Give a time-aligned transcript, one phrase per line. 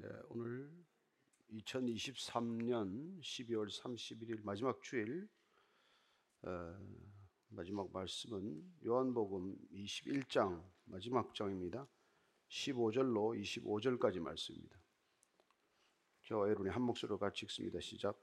[0.00, 0.70] 네, 오늘
[1.50, 5.28] 2023년 12월 31일 마지막 주일
[6.42, 6.78] 어,
[7.48, 11.84] 마지막 말씀은 요한복음 21장 마지막 장입니다.
[12.48, 14.78] 15절로 25절까지 말씀입니다.
[16.26, 17.80] 저와 여러분이 한 목소리로 같이 읽습니다.
[17.80, 18.16] 시작.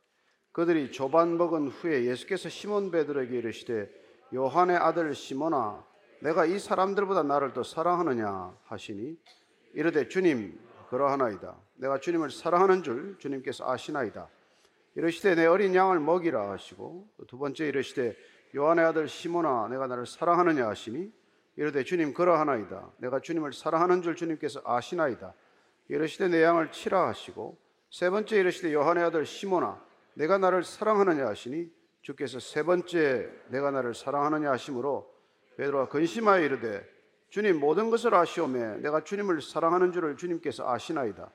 [0.53, 3.91] 그들이 조반 먹은 후에 예수께서 시몬 베드로에게 이르시되
[4.33, 5.85] 요한의 아들 시몬아
[6.21, 9.19] 내가 이 사람들보다 나를 더 사랑하느냐 하시니
[9.73, 11.55] 이르되 주님 그러하나이다.
[11.75, 14.27] 내가 주님을 사랑하는 줄 주님께서 아시나이다.
[14.95, 18.15] 이르시되 내 어린 양을 먹이라 하시고 두 번째 이르시되
[18.55, 21.11] 요한의 아들 시몬아 내가 나를 사랑하느냐 하시니
[21.57, 22.91] 이르되 주님 그러하나이다.
[22.97, 25.33] 내가 주님을 사랑하는 줄 주님께서 아시나이다.
[25.89, 27.57] 이르시되 내 양을 치라 하시고
[27.89, 29.81] 세 번째 이르시되 요한의 아들 시몬아
[30.15, 31.69] 내가 나를 사랑하느냐 하시니
[32.01, 35.13] 주께서 세 번째 내가 나를 사랑하느냐 하심으로
[35.57, 36.94] 베드로가 근심하여 이르되
[37.29, 41.29] 주님 모든 것을 아시오매 내가 주님을 사랑하는 줄을 주님께서 아시나이다.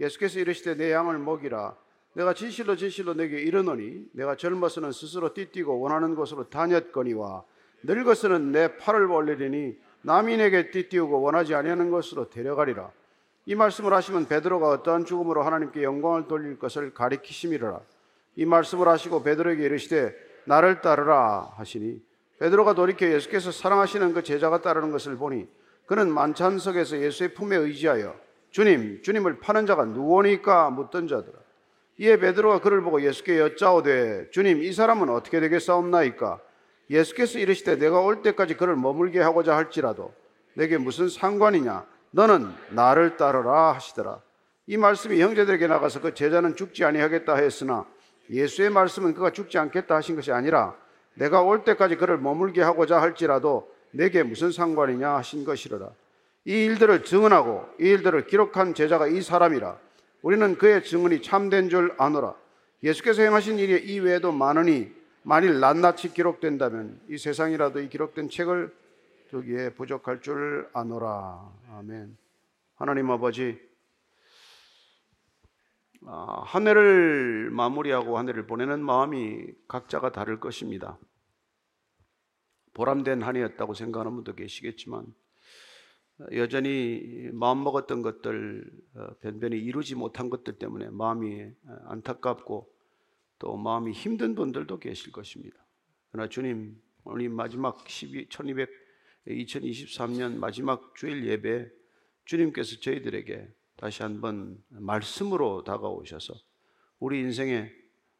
[0.00, 1.76] 예수께서 이르시되 내 양을 먹이라.
[2.14, 7.44] 내가 진실로 진실로 내게 이르노니 내가 젊어서는 스스로 띠뛰고 원하는 곳으로 다녔거니와
[7.82, 12.90] 늙어서는 내 팔을 벌리리니 남이 내게 띠띠우고 원하지 아니하는 것으로 데려가리라.
[13.46, 17.80] 이 말씀을 하시면 베드로가 어떠한 죽음으로 하나님께 영광을 돌릴 것을 가리키심이라.
[18.36, 20.14] 이 말씀을 하시고 베드로에게 이르시되
[20.46, 22.00] 나를 따르라 하시니
[22.44, 25.48] 베드로가 돌이켜 예수께서 사랑하시는 그 제자가 따르는 것을 보니
[25.86, 28.14] 그는 만찬석에서 예수의 품에 의지하여
[28.50, 31.38] 주님, 주님을 파는 자가 누구니까 묻던 자더라.
[31.96, 36.38] 이에 베드로가 그를 보고 예수께 여짜오되 주님 이 사람은 어떻게 되겠사옵나이까?
[36.90, 40.12] 예수께서 이르시되 내가 올 때까지 그를 머물게 하고자 할지라도
[40.52, 41.86] 내게 무슨 상관이냐?
[42.10, 44.20] 너는 나를 따르라 하시더라.
[44.66, 47.86] 이 말씀이 형제들에게 나가서 그 제자는 죽지 아니하겠다 했으나
[48.28, 50.83] 예수의 말씀은 그가 죽지 않겠다 하신 것이 아니라
[51.14, 55.90] 내가 올 때까지 그를 머물게 하고자 할지라도 내게 무슨 상관이냐 하신 것이로라.
[56.46, 59.78] 이 일들을 증언하고 이 일들을 기록한 제자가 이 사람이라.
[60.22, 62.34] 우리는 그의 증언이 참된 줄 아노라.
[62.82, 64.92] 예수께서 행하신 일이 이 외에도 많으니
[65.22, 68.74] 만일 낱낱이 기록된다면 이 세상이라도 이 기록된 책을
[69.30, 71.40] 두기에 부족할 줄 아노라.
[71.78, 72.16] 아멘.
[72.76, 73.73] 하나님 아버지, 아,
[76.06, 80.98] 한 해를 마무리하고 한 해를 보내는 마음이 각자가 다를 것입니다.
[82.74, 85.06] 보람된 한 해였다고 생각하는 분도 계시겠지만
[86.32, 91.50] 여전히 마음 먹었던 것들 어, 변변히 이루지 못한 것들 때문에 마음이
[91.86, 92.72] 안타깝고
[93.38, 95.56] 또 마음이 힘든 분들도 계실 것입니다.
[96.10, 98.70] 그러나 주님 오늘 마지막 12, 1200,
[99.26, 101.68] 2023년 마지막 주일 예배
[102.24, 103.52] 주님께서 저희들에게
[103.84, 106.32] 다시 한번 말씀으로 다가오셔서
[107.00, 107.70] 우리 인생에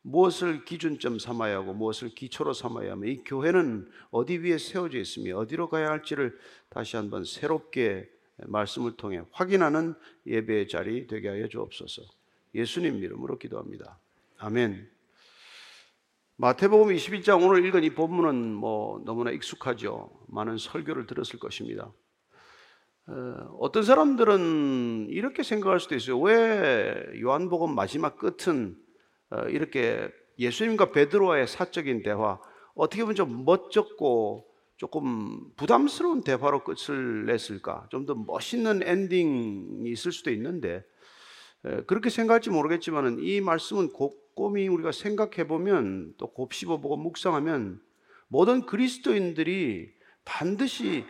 [0.03, 5.71] 무엇을 기준점 삼아야 하고 무엇을 기초로 삼아야 하며 이 교회는 어디 위에 세워져 있으며 어디로
[5.71, 6.39] 가야 할지를
[6.69, 8.11] 다시 한번 새롭게
[8.45, 9.95] 말씀을 통해 확인하는
[10.27, 12.03] 예배의 자리 되게 하여 주옵소서.
[12.55, 13.99] 예수님 이름으로 기도합니다.
[14.37, 14.87] 아멘.
[16.37, 20.11] 마태복음 21장 오늘 읽은 이 본문은 뭐 너무나 익숙하죠.
[20.29, 21.91] 많은 설교를 들었을 것입니다.
[23.07, 26.19] 어, 어떤 사람들은 이렇게 생각할 수도 있어요.
[26.21, 28.77] 왜 요한복음 마지막 끝은
[29.31, 32.41] 어, 이렇게 예수님과 베드로와의 사적인 대화,
[32.75, 37.87] 어떻게 보면 좀 멋졌고 조금 부담스러운 대화로 끝을 냈을까?
[37.91, 40.83] 좀 더 멋있는 엔딩이 있을 수도 있는데
[41.87, 47.81] 그렇게 생각할지 모르겠지만 이 말씀은 곰곰이 우리가 생각해 보면 또 곱씹어 보고 묵상하면
[48.29, 49.93] 모든 그리스도인들이
[50.25, 51.05] 반드시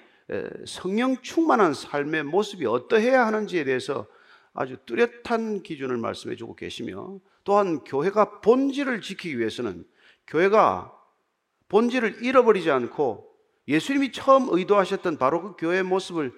[0.67, 4.07] 성령 충만한 삶의 모습이 어떠해야 하는지에 대해서
[4.53, 9.85] 아주 뚜렷한 기준을 말씀해 주고 계시며 또한 교회가 본질을 지키기 위해서는
[10.27, 10.93] 교회가
[11.69, 13.35] 본질을 잃어버리지 않고
[13.67, 16.33] 예수님이 처음 의도하셨던 바로 그 교회의 모습을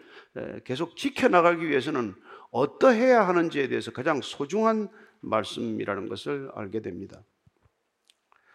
[0.65, 2.15] 계속 지켜나가기 위해서는
[2.51, 4.89] 어떠해야 하는지에 대해서 가장 소중한
[5.21, 7.23] 말씀이라는 것을 알게 됩니다.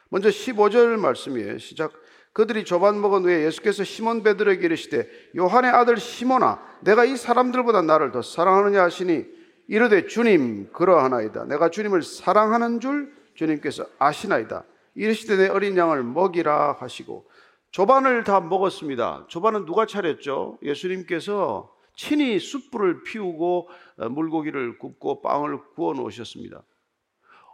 [0.09, 1.57] 먼저 15절 말씀이에요.
[1.57, 1.93] 시작.
[2.33, 8.11] 그들이 조반 먹은 후에 예수께서 시몬 베드로에게 이르시되 요한의 아들 시몬아 내가 이 사람들보다 나를
[8.11, 9.25] 더 사랑하느냐 하시니
[9.67, 14.63] 이르되 주님 그러하나이다 내가 주님을 사랑하는 줄 주님께서 아시나이다
[14.95, 17.29] 이르시되 내 어린 양을 먹이라 하시고
[17.71, 20.57] 조반을 다 먹었습니다 조반은 누가 차렸죠?
[20.61, 26.63] 예수님께서 친히 숯불을 피우고 어, 물고기를 굽고 빵을 구워 놓으셨습니다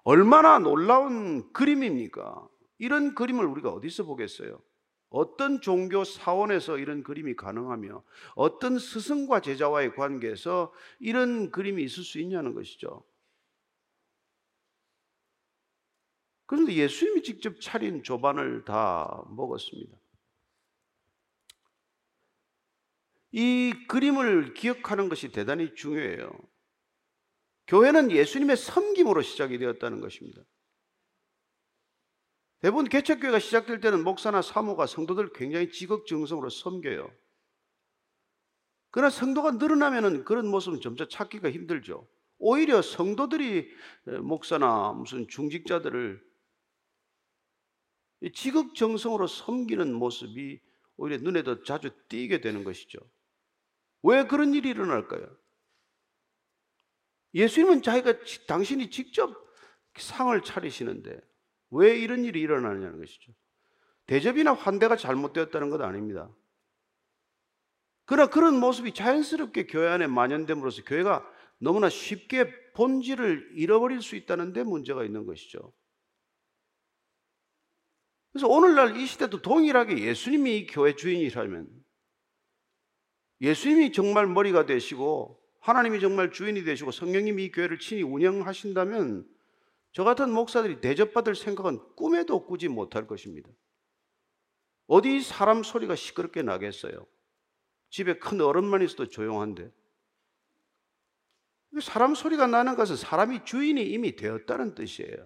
[0.04, 2.48] 얼마나 놀라운 그림입니까?
[2.78, 4.60] 이런 그림을 우리가 어디서 보겠어요?
[5.10, 8.04] 어떤 종교 사원에서 이런 그림이 가능하며
[8.36, 13.04] 어떤 스승과 제자와의 관계에서 이런 그림이 있을 수 있냐는 것이죠.
[16.46, 19.98] 그런데 예수님이 직접 차린 조반을 다 먹었습니다.
[23.34, 26.32] 이 그림을 기억하는 것이 대단히 중요해요.
[27.68, 30.42] 교회는 예수님의 섬김으로 시작이 되었다는 것입니다.
[32.60, 37.12] 대부분 개척교회가 시작될 때는 목사나 사모가 성도들 굉장히 지극정성으로 섬겨요.
[38.90, 42.08] 그러나 성도가 늘어나면은 그런 모습은 점차 찾기가 힘들죠.
[42.40, 43.70] 오히려 성도들이
[44.22, 46.26] 목사나 무슨 중직자들을
[48.34, 50.60] 지극정성으로 섬기는 모습이
[50.96, 53.00] 오히려 눈에 더 자주 띄게 되는 것이죠.
[54.02, 55.38] 왜 그런 일이 일어날까요?
[57.36, 58.14] 예수님은 자기가
[58.48, 59.36] 당신이 직접
[59.96, 61.20] 상을 차리시는데
[61.72, 63.34] 왜 이런 일이 일어나느냐는 것이죠.
[64.06, 66.30] 대접이나 환대가 잘못되었다는 것 아닙니다.
[68.06, 71.30] 그러나 그런 모습이 자연스럽게 교회 안에 만연됨으로써 교회가
[71.60, 75.74] 너무나 쉽게 본질을 잃어버릴 수 있다는 데 문제가 있는 것이죠.
[78.32, 81.68] 그래서 오늘날 이 시대도 동일하게 예수님이 이 교회 주인이라면
[83.42, 89.28] 예수님이 정말 머리가 되시고 하나님이 정말 주인이 되시고 성령님이 이 교회를 친히 운영하신다면
[89.98, 93.50] 저 같은 목사들이 대접받을 생각은 꿈에도 꾸지 못할 것입니다.
[94.86, 97.08] 어디 사람 소리가 시끄럽게 나겠어요?
[97.90, 99.72] 집에 큰 어른만 있어도 조용한데.
[101.82, 105.26] 사람 소리가 나는 것은 사람이 주인이 이미 되었다는 뜻이에요.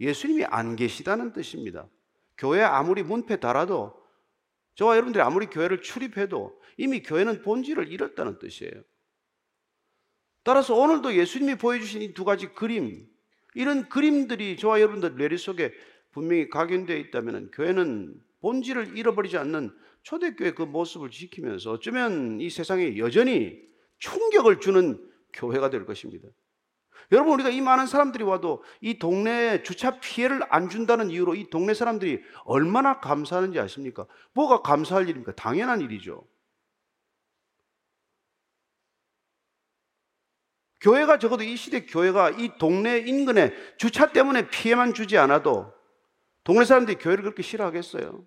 [0.00, 1.88] 예수님이 안 계시다는 뜻입니다.
[2.36, 4.04] 교회 아무리 문패 달아도
[4.74, 8.82] 저와 여러분들이 아무리 교회를 출입해도 이미 교회는 본질을 잃었다는 뜻이에요.
[10.42, 13.08] 따라서 오늘도 예수님이 보여주신 이 두 가지 그림,
[13.54, 15.72] 이런 그림들이 저와 여러분들 뇌리 속에
[16.12, 19.70] 분명히 각인되어 있다면 교회는 본질을 잃어버리지 않는
[20.02, 23.58] 초대교회 그 모습을 지키면서 어쩌면 이 세상에 여전히
[23.98, 24.98] 충격을 주는
[25.32, 26.28] 교회가 될 것입니다.
[27.12, 31.74] 여러분 우리가 이 많은 사람들이 와도 이 동네에 주차 피해를 안 준다는 이유로 이 동네
[31.74, 34.06] 사람들이 얼마나 감사하는지 아십니까?
[34.32, 35.32] 뭐가 감사할 일입니까?
[35.34, 36.24] 당연한 일이죠.
[40.80, 45.72] 교회가 적어도 이 시대 교회가 이 동네 인근에 주차 때문에 피해만 주지 않아도
[46.44, 48.26] 동네 사람들이 교회를 그렇게 싫어하겠어요?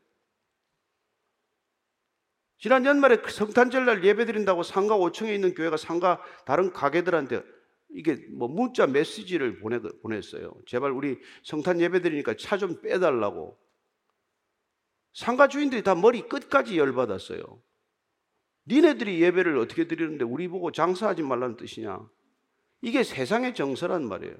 [2.59, 7.43] 지난 연말에 성탄절날 예배 드린다고 상가 5층에 있는 교회가 상가 다른 가게들한테
[7.89, 10.53] 이게 뭐 문자 메시지를 보내, 보냈어요.
[10.67, 13.59] 제발 우리 성탄 예배 드리니까 차 좀 빼달라고.
[15.13, 17.43] 상가 주인들이 다 머리 끝까지 열받았어요.
[18.67, 21.99] 니네들이 예배를 어떻게 드리는데 우리 보고 장사하지 말라는 뜻이냐?
[22.83, 24.35] 이게 세상의 정서란 말이에요.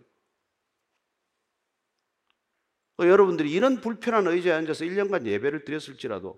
[3.00, 6.38] 어, 여러분들이 이런 불편한 의자에 앉아서 1년간 예배를 드렸을지라도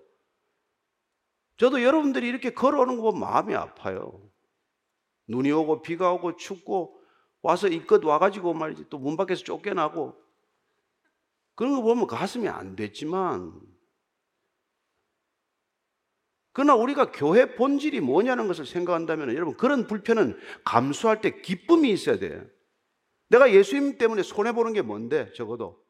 [1.56, 4.22] 저도 여러분들이 이렇게 걸어오는 거 보면 마음이 아파요.
[5.26, 7.02] 눈이 오고 비가 오고 춥고
[7.42, 10.16] 와서 이껏 와가지고 말이지 또 문 밖에서 쫓겨나고
[11.56, 13.60] 그런 거 보면 가슴이 안 됐지만
[16.56, 22.46] 그러나 우리가 교회 본질이 뭐냐는 것을 생각한다면 여러분 그런 불편은 감수할 때 기쁨이 있어야 돼요.
[23.28, 25.84] 내가 예수님 때문에 손해 보는 게 뭔데 적어도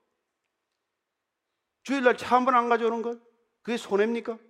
[1.84, 3.16] 주일날 차 한 번 안 가져오는 것?
[3.62, 4.40] 그게 손해입니까?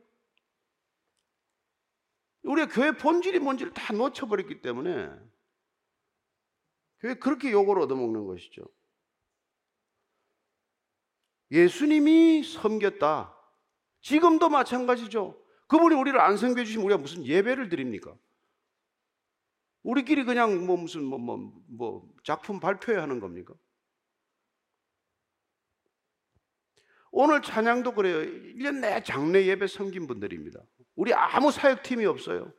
[2.44, 5.10] 우리가 교회 본질이 뭔지를 다 놓쳐버렸기 때문에
[7.00, 8.62] 교회 그렇게 욕을 얻어먹는 것이죠.
[11.50, 13.36] 예수님이 섬겼다.
[14.00, 15.45] 지금도 마찬가지죠.
[15.68, 18.14] 그분이 우리를 안 섬겨 주시면 우리가 무슨 예배를 드립니까?
[19.82, 23.54] 우리끼리 그냥 뭐 무슨 뭐, 뭐, 뭐 작품 발표회 하는 겁니까?
[27.10, 28.18] 오늘 찬양도 그래요.
[28.18, 30.60] 1년 내 장례 예배 섬긴 분들입니다.
[30.96, 32.52] 우리 아무 사역팀이 없어요.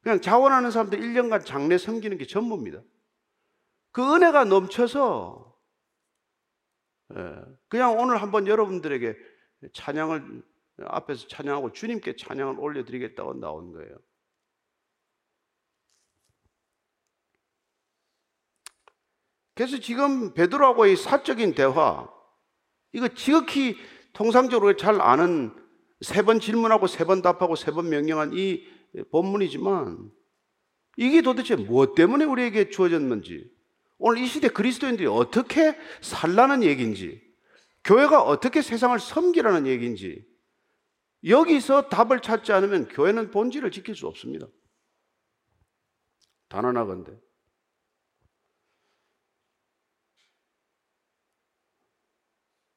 [0.00, 2.82] 그냥 자원하는 사람들 1년간 장례 섬기는 게 전부입니다.
[3.90, 5.58] 그 은혜가 넘쳐서
[7.16, 9.16] 예, 그냥 오늘 한번 여러분들에게
[9.72, 10.42] 찬양을
[10.86, 13.96] 앞에서 찬양하고 주님께 찬양을 올려드리겠다고 나온 거예요.
[19.54, 22.08] 그래서 지금 베드로하고의 사적인 대화,
[22.92, 23.76] 이거 지극히
[24.12, 25.52] 통상적으로 잘 아는
[26.00, 28.64] 세 번 질문하고 세 번 답하고 세 번 명령한 이
[29.10, 30.10] 본문이지만
[30.96, 33.50] 이게 도대체 무엇 때문에 우리에게 주어졌는지
[33.98, 37.20] 오늘 이 시대 그리스도인들이 어떻게 살라는 얘기인지
[37.82, 40.24] 교회가 어떻게 세상을 섬기라는 얘기인지
[41.24, 44.46] 여기서 답을 찾지 않으면 교회는 본질을 지킬 수 없습니다.
[46.48, 47.18] 단언하건대.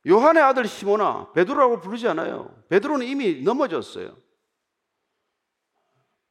[0.08, 2.64] 요한의 아들 시모나 베드로라고 부르지 않아요.
[2.70, 4.18] 베드로는 이미 넘어졌어요.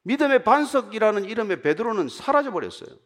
[0.02, 2.99] 믿음의 반석이라는 이름의 베드로는 사라져 버렸어요.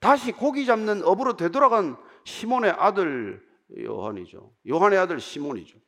[0.00, 3.46] 다시 고기 잡는 업으로 되돌아간 시몬의 아들
[3.78, 4.54] 요한이죠.
[4.68, 5.78] 요한의 아들 시몬이죠.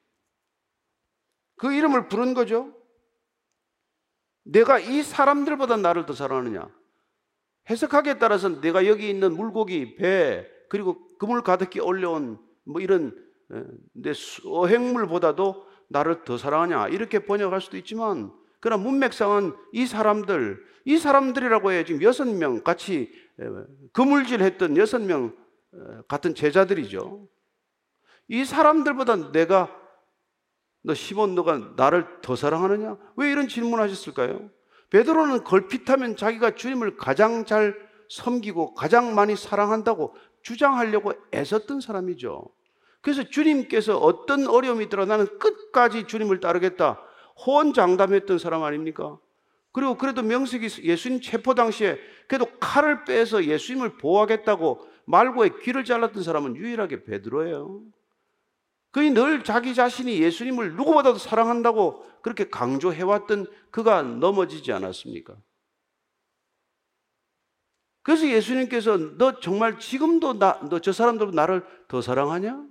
[1.58, 2.74] 그 이름을 부른 거죠.
[4.44, 6.68] 내가 이 사람들보다 나를 더 사랑하느냐?
[7.68, 13.14] 해석하기에 따라서 내가 여기 있는 물고기, 배, 그리고 그물 가득히 올려온 뭐 이런
[13.50, 14.12] 어, 내
[14.44, 21.84] 어행물보다도 나를 더 사랑하냐 이렇게 번역할 수도 있지만 그러나 문맥상은 이 사람들 이 사람들이라고 해
[21.84, 23.10] 지금 여섯 명 같이
[23.92, 25.34] 그물질 했던 여섯 명
[26.08, 27.28] 같은 제자들이죠.
[28.28, 29.74] 이 사람들보다 내가
[30.88, 32.96] 너 시몬 너가 나를 더 사랑하느냐?
[33.16, 34.48] 왜 이런 질문하셨을까요?
[34.88, 37.76] 베드로는 걸핏하면 자기가 주님을 가장 잘
[38.08, 42.42] 섬기고 가장 많이 사랑한다고 주장하려고 애썼던 사람이죠.
[43.02, 46.98] 그래서 주님께서 어떤 어려움이 있더라 나는 끝까지 주님을 따르겠다.
[47.44, 49.18] 호언장담했던 사람 아닙니까?
[49.72, 56.56] 그리고 그래도 명색이 예수님 체포 당시에 그래도 칼을 빼서 예수님을 보호하겠다고 말고에 귀를 잘랐던 사람은
[56.56, 57.82] 유일하게 베드로예요.
[58.98, 65.36] 그이 늘 자기 자신이 예수님을 누구보다도 사랑한다고 그렇게 강조해왔던 그가 넘어지지 않았습니까?
[68.02, 72.66] 그래서 예수님께서 너 정말 지금도 나, 너 저 사람들 나를 더 사랑하냐?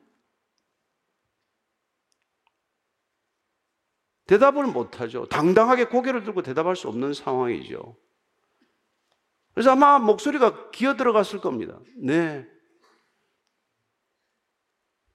[4.26, 5.28] 대답을 못하죠.
[5.28, 7.96] 당당하게 고개를 들고 대답할 수 없는 상황이죠.
[9.54, 11.80] 그래서 아마 목소리가 기어 들어갔을 겁니다.
[11.96, 12.46] 네.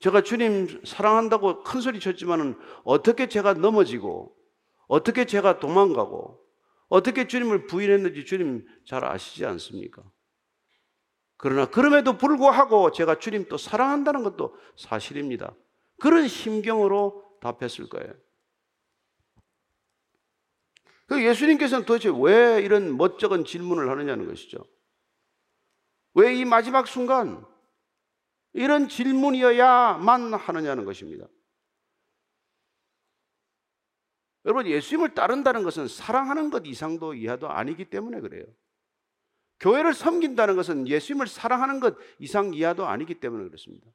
[0.03, 4.37] 제가 주님 사랑한다고 큰 소리 쳤지만은 어떻게 제가 넘어지고
[4.89, 6.45] 어떻게 제가 도망가고
[6.89, 10.03] 어떻게 주님을 부인했는지 주님 잘 아시지 않습니까?
[11.37, 15.55] 그러나 그럼에도 불구하고 제가 주님 또 사랑한다는 것도 사실입니다.
[16.01, 18.13] 그런 심경으로 답했을 거예요.
[21.07, 24.65] 그 예수님께서는 도대체 왜 이런 멋쩍은 질문을 하느냐는 것이죠.
[26.15, 27.47] 왜 이 마지막 순간
[28.55, 31.27] 이런 질문이어야만 하느냐는 것입니다.
[34.45, 38.45] 여러분, 예수님을 따른다는 것은 사랑하는 것 이상도 이하도 아니기 때문에 그래요.
[39.61, 43.89] 교회를 섬긴다는 것은 예수님을 사랑하는 것 이상 이하도 아니기 때문에 그렇습니다.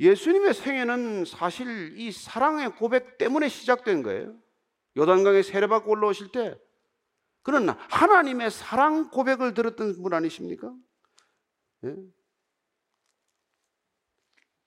[0.00, 4.34] 예수님의 생애는 사실 이 사랑의 고백 때문에 시작된 거예요.
[4.96, 6.58] 요단강에 세례받고 올라오실 때
[7.42, 10.72] 그는 하나님의 사랑 고백을 들었던 분 아니십니까?
[11.84, 11.96] 예?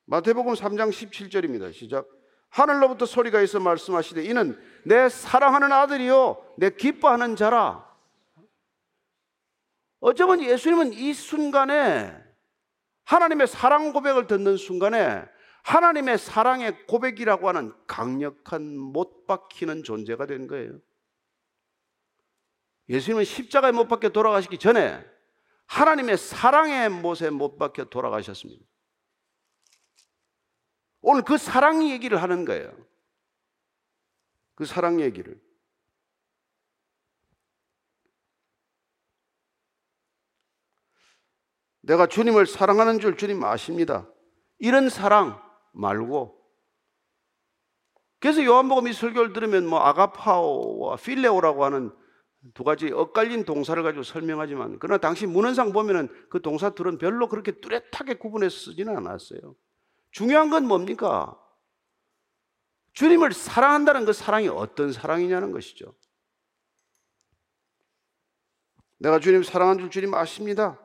[0.05, 1.71] 마태복음 3장 17절입니다.
[1.73, 2.07] 시작.
[2.49, 7.91] 하늘로부터 소리가 있어 말씀하시되 이는 내 사랑하는 아들이요 내 기뻐하는 자라.
[9.99, 12.13] 어쩌면 예수님은 이 순간에
[13.05, 15.23] 하나님의 사랑 고백을 듣는 순간에
[15.63, 20.79] 하나님의 사랑의 고백이라고 하는 강력한 못 박히는 존재가 된 거예요.
[22.89, 25.03] 예수님은 십자가에 못 박혀 돌아가시기 전에
[25.67, 28.65] 하나님의 사랑의 못에 못 박혀 돌아가셨습니다.
[31.01, 32.73] 오늘 그 사랑 얘기를 하는 거예요.
[34.55, 35.41] 그 사랑 얘기를.
[41.81, 44.09] 내가 주님을 사랑하는 줄 주님 아십니다.
[44.57, 45.41] 이런 사랑
[45.73, 46.41] 말고.
[48.19, 51.93] 그래서 요한복음 이 설교를 들으면 뭐 아가파오와 필레오라고 하는
[52.53, 58.15] 두 가지 엇갈린 동사를 가지고 설명하지만 그러나 당시 문헌상 보면은 그 동사들은 별로 그렇게 뚜렷하게
[58.15, 59.55] 구분해서 쓰지는 않았어요.
[60.11, 61.39] 중요한 건 뭡니까?
[62.93, 65.95] 주님을 사랑한다는 그 사랑이 어떤 사랑이냐는 것이죠.
[68.99, 70.79] 내가 주님 사랑한 줄 주님 아십니다.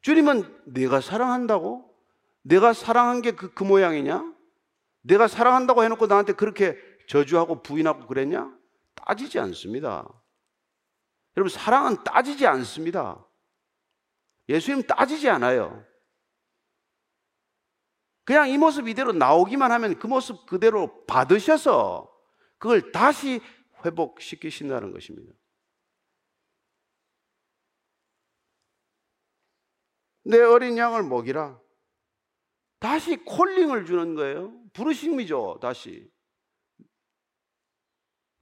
[0.00, 1.94] 주님은 내가 사랑한다고?
[2.42, 4.34] 내가 사랑한 게 그 그 모양이냐?
[5.02, 6.76] 내가 사랑한다고 해놓고 나한테 그렇게
[7.08, 8.52] 저주하고 부인하고 그랬냐?
[8.94, 10.08] 따지지 않습니다.
[11.36, 13.26] 여러분, 사랑은 따지지 않습니다.
[14.48, 15.84] 예수님 따지지 않아요.
[18.24, 22.08] 그냥 이 모습 이대로 나오기만 하면 그 모습 그대로 받으셔서
[22.58, 23.40] 그걸 다시
[23.84, 25.32] 회복시키신다는 것입니다.
[30.24, 31.60] 내 어린 양을 먹이라.
[32.78, 34.52] 다시 콜링을 주는 거예요.
[34.72, 36.11] 부르심이죠, 다시.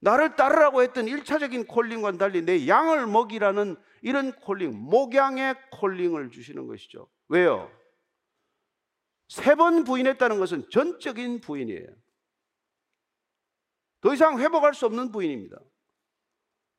[0.01, 7.07] 나를 따르라고 했던 1차적인 콜링과는 달리 내 양을 먹이라는 이런 콜링, 목양의 콜링을 주시는 것이죠.
[7.27, 7.71] 왜요?
[9.27, 11.87] 세 번 부인했다는 것은 전적인 부인이에요.
[14.01, 15.57] 더 이상 회복할 수 없는 부인입니다.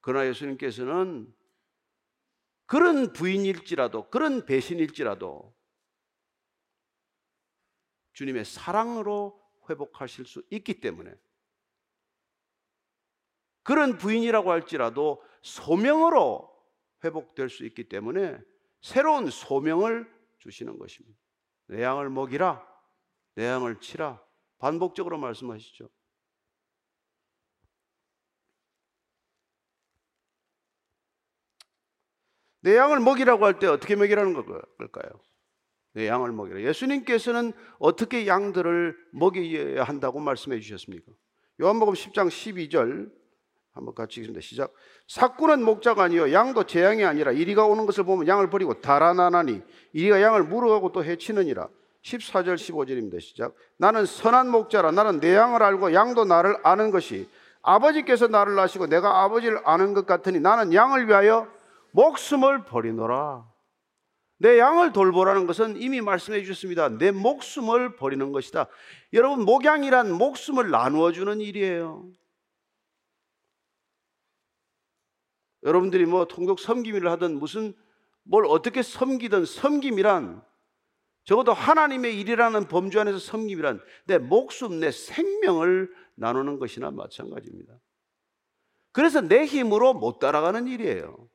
[0.00, 1.32] 그러나 예수님께서는
[2.66, 5.54] 그런 부인일지라도, 그런 배신일지라도
[8.14, 11.14] 주님의 사랑으로 회복하실 수 있기 때문에
[13.62, 16.50] 그런 부인이라고 할지라도 소명으로
[17.04, 18.38] 회복될 수 있기 때문에
[18.80, 21.18] 새로운 소명을 주시는 것입니다.
[21.66, 22.66] 내 양을 먹이라,
[23.36, 24.22] 내 양을 치라.
[24.58, 25.88] 반복적으로 말씀하시죠.
[32.60, 35.20] 내 양을 먹이라고 할 때 어떻게 먹이라는 걸까요?
[35.94, 36.60] 내 양을 먹이라.
[36.62, 41.12] 예수님께서는 어떻게 양들을 먹여야 한다고 말씀해 주셨습니까?
[41.60, 43.12] 요한복음 10장 12절
[43.72, 44.40] 한번 같이 읽습니다.
[44.40, 44.72] 시작.
[45.08, 49.62] 사꾼은 목자가 아니요 양도 제 양이 아니라 이리가 오는 것을 보면 양을 버리고 달아나나니
[49.92, 51.68] 이리가 양을 물어가고 또 해치느니라.
[52.02, 53.20] 14절 15절입니다.
[53.20, 53.54] 시작.
[53.78, 57.28] 나는 선한 목자라 나는 내 양을 알고 양도 나를 아는 것이
[57.62, 61.46] 아버지께서 나를 아시고 내가 아버지를 아는 것 같으니 나는 양을 위하여
[61.92, 63.44] 목숨을 버리노라.
[64.38, 66.88] 내 양을 돌보라는 것은 이미 말씀해 주셨습니다.
[66.98, 68.66] 내 목숨을 버리는 것이다.
[69.12, 72.04] 여러분, 목양이란 목숨을 나누어 주는 일이에요.
[75.62, 77.74] 여러분들이 뭐 통독 섬김을 하든 무슨
[78.24, 80.42] 뭘 어떻게 섬기든 섬김이란
[81.24, 87.74] 적어도 하나님의 일이라는 범주 안에서 섬김이란 내 목숨, 내 생명을 나누는 것이나 마찬가지입니다.
[88.90, 91.28] 그래서 내 힘으로 못 따라가는 일이에요.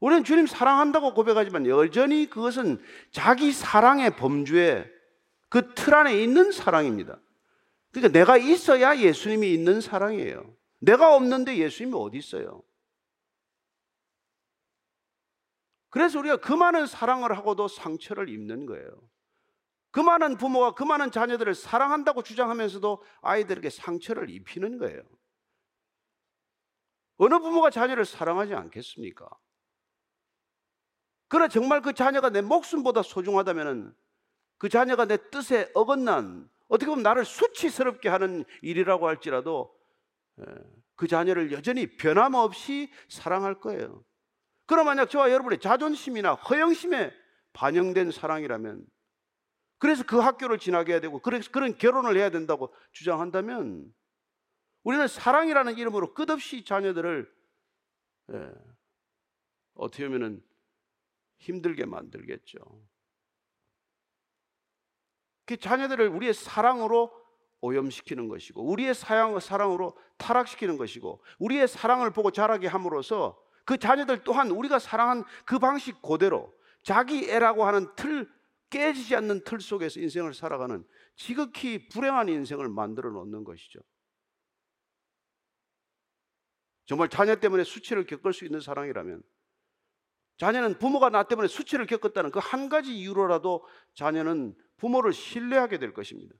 [0.00, 2.80] 우리는 주님 사랑한다고 고백하지만 여전히 그것은
[3.10, 4.90] 자기 사랑의 범주에
[5.48, 7.20] 그 틀 안에 있는 사랑입니다.
[7.94, 10.52] 그러니까 내가 있어야 예수님이 있는 사랑이에요.
[10.80, 12.62] 내가 없는데 예수님이 어디 있어요?
[15.90, 18.88] 그래서 우리가 그 많은 사랑을 하고도 상처를 입는 거예요.
[19.92, 25.00] 그 많은 부모가 그 많은 자녀들을 사랑한다고 주장하면서도 아이들에게 상처를 입히는 거예요.
[27.16, 29.28] 어느 부모가 자녀를 사랑하지 않겠습니까?
[31.28, 33.96] 그러나 정말 그 자녀가 내 목숨보다 소중하다면
[34.58, 39.72] 그 자녀가 내 뜻에 어긋난 어떻게 보면 나를 수치스럽게 하는 일이라고 할지라도
[40.40, 40.44] 예,
[40.96, 44.04] 그 자녀를 여전히 변함없이 사랑할 거예요.
[44.66, 47.12] 그럼 만약 저와 여러분의 자존심이나 허영심에
[47.52, 48.84] 반영된 사랑이라면
[49.78, 53.92] 그래서 그 학교를 지나게 해야 되고 그래서 그런 결혼을 해야 된다고 주장한다면
[54.82, 57.32] 우리는 사랑이라는 이름으로 끝없이 자녀들을
[58.32, 58.52] 예,
[59.74, 60.42] 어떻게 보면은
[61.38, 62.58] 힘들게 만들겠죠.
[65.44, 67.12] 그 자녀들을 우리의 사랑으로
[67.60, 74.50] 오염시키는 것이고 우리의 사랑, 사랑으로 타락시키는 것이고 우리의 사랑을 보고 자라게 함으로써 그 자녀들 또한
[74.50, 76.52] 우리가 사랑한 그 방식 그대로
[76.82, 78.30] 자기 애라고 하는 틀
[78.68, 80.84] 깨지지 않는 틀 속에서 인생을 살아가는
[81.16, 83.80] 지극히 불행한 인생을 만들어 놓는 것이죠.
[86.86, 89.22] 정말 자녀 때문에 수치를 겪을 수 있는 사랑이라면
[90.36, 96.34] 자녀는 부모가 나 때문에 수치를 겪었다는 그 한 가지 이유로라도 자녀는 부모를 신뢰하게 될 것입니다.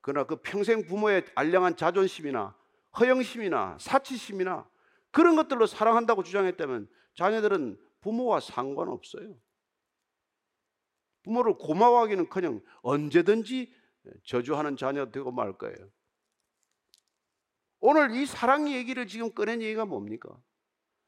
[0.00, 2.56] 그러나 그 평생 부모의 알량한 자존심이나
[2.98, 4.68] 허영심이나 사치심이나
[5.10, 9.34] 그런 것들로 사랑한다고 주장했다면 자녀들은 부모와 상관없어요.
[11.22, 13.72] 부모를 고마워하기는 커녕 언제든지
[14.24, 15.90] 저주하는 자녀 되고 말 거예요.
[17.80, 20.36] 오늘 이 사랑 얘기를 지금 꺼낸 얘기가 뭡니까?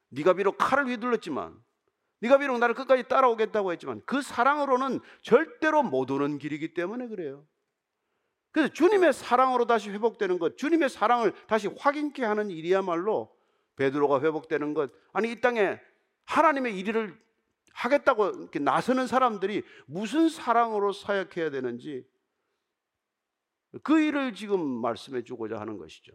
[0.09, 1.63] 네가 비록 칼을 휘둘렀지만
[2.21, 7.47] 네가 비록 나를 끝까지 따라오겠다고 했지만 그 사랑으로는 절대로 못 오는 길이기 때문에 그래요.
[8.53, 13.37] 그래서 주님의 사랑으로 다시 회복되는 것, 주님의 사랑을 다시 확인케 하는 일이야말로
[13.77, 14.91] 베드로가 회복되는 것.
[15.13, 15.79] 아니 이 땅에
[16.25, 17.19] 하나님의 일을
[17.75, 22.07] 하겠다고 이렇게 나서는 사람들이 무슨 사랑으로 사역해야 되는지
[23.83, 26.13] 그 일을 지금 말씀해 주고자 하는 것이죠.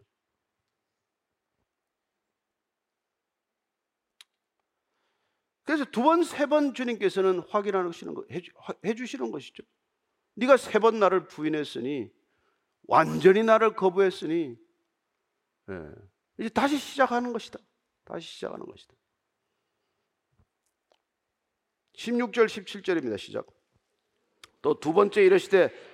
[5.64, 8.24] 그래서 두 번, 세 번 주님께서는 확인하시는 거,
[8.84, 9.62] 해주 시는 것이죠.
[10.34, 12.10] 네가 세 번 나를 부인했으니,
[12.88, 14.56] 완전히 나를 거부했으니,
[15.70, 15.74] 예,
[16.38, 17.58] 이제 다시 시작하는 것이다.
[18.04, 18.94] 다시 시작하는 것이다.
[21.94, 23.18] 16절, 17절입니다.
[23.18, 23.46] 시작.
[24.62, 25.70] 또 두 번째 이르시되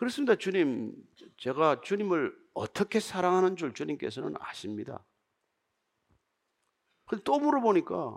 [0.00, 0.34] 그렇습니다.
[0.34, 0.94] 주님,
[1.36, 5.04] 제가 주님을 어떻게 사랑하는 줄 주님께서는 아십니다.
[7.04, 8.16] 근데 또 물어보니까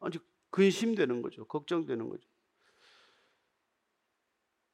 [0.00, 1.46] 아주 근심되는 거죠.
[1.46, 2.26] 걱정되는 거죠.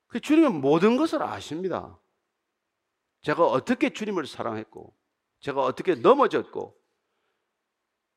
[0.06, 1.98] 그 주님은 모든 것을 아십니다.
[3.22, 4.94] 제가 어떻게 주님을 사랑했고,
[5.40, 6.80] 제가 어떻게 넘어졌고,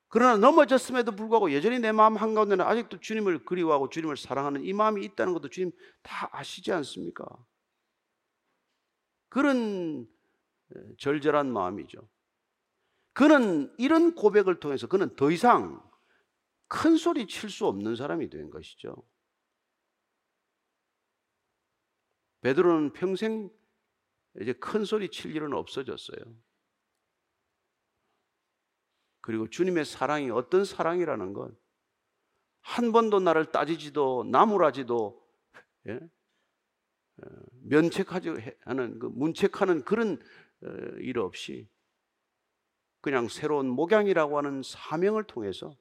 [0.09, 5.33] 그러나 넘어졌음에도 불구하고 여전히 내 마음 한가운데는 아직도 주님을 그리워하고 주님을 사랑하는 이 마음이 있다는
[5.33, 5.71] 것도 주님
[6.03, 7.25] 다 아시지 않습니까?
[9.29, 10.07] 그런
[10.97, 12.07] 절절한 마음이죠.
[13.13, 15.81] 그는 이런 고백을 통해서 그는 더 이상
[16.67, 18.95] 큰 소리 칠 수 없는 사람이 된 것이죠.
[22.41, 23.49] 베드로는 평생
[24.39, 26.19] 이제 큰 소리 칠 일은 없어졌어요.
[29.21, 31.67] 그리고 주님의 사랑이 어떤 사랑이라는 건
[32.67, 35.25] 한 번도 나를 따지지도 나무라지도
[35.87, 35.99] 예?
[37.23, 37.29] 어,
[37.63, 38.29] 면책하지
[38.61, 40.19] 하는 그 문책하는 그런
[40.63, 40.67] 어,
[40.99, 41.67] 일 없이
[43.01, 45.75] 그냥 새로운 목양이라고 하는 사명을 통해서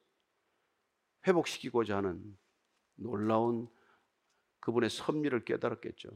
[1.27, 2.37] 회복시키고자 하는
[2.95, 3.67] 놀라운
[4.59, 6.09] 그분의 섭리를 깨달았겠죠.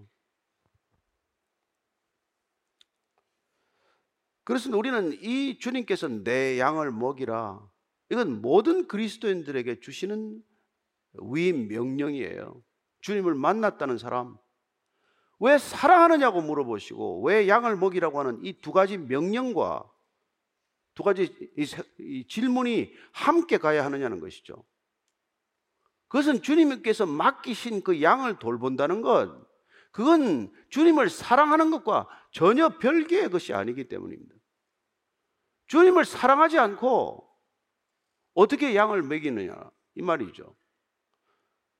[4.43, 7.69] 그래서 우리는 이 주님께서 내 양을 먹이라.
[8.09, 10.43] 이건 모든 그리스도인들에게 주시는
[11.13, 12.61] 위임 명령이에요.
[13.01, 14.37] 주님을 만났다는 사람,
[15.41, 19.83] 왜 사랑하느냐고 물어보시고, 왜 양을 먹이라고 하는 이 두 가지 명령과
[20.93, 21.35] 두 가지
[21.99, 24.63] 이 질문이 함께 가야 하느냐는 것이죠.
[26.09, 29.31] 그것은 주님께서 맡기신 그 양을 돌본다는 것,
[29.91, 34.35] 그건 주님을 사랑하는 것과 전혀 별개의 것이 아니기 때문입니다.
[35.67, 37.27] 주님을 사랑하지 않고
[38.35, 39.55] 어떻게 양을 먹이느냐
[39.95, 40.55] 이 말이죠.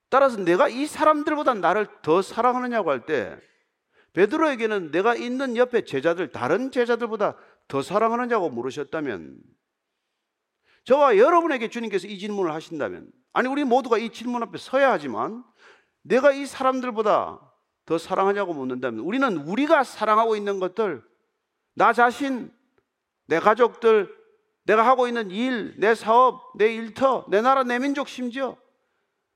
[0.10, 3.38] 따라서 내가 이 사람들보다 나를 더 사랑하느냐고 할 때
[4.14, 7.36] 베드로에게는 내가 있는 옆에 제자들 다른 제자들보다
[7.68, 9.40] 더 사랑하느냐고 물으셨다면
[10.84, 15.44] 저와 여러분에게 주님께서 이 질문을 하신다면 아니 우리 모두가 이 질문 앞에 서야 하지만
[16.02, 17.40] 내가 이 사람들보다
[17.86, 21.04] 더 사랑하냐고 묻는다면 우리는 우리가 사랑하고 있는 것들
[21.76, 22.52] 나 자신
[23.28, 24.14] 내 가족들
[24.64, 28.58] 내가 하고 있는 일, 내 사업, 내 일터, 내 나라, 내 민족 심지어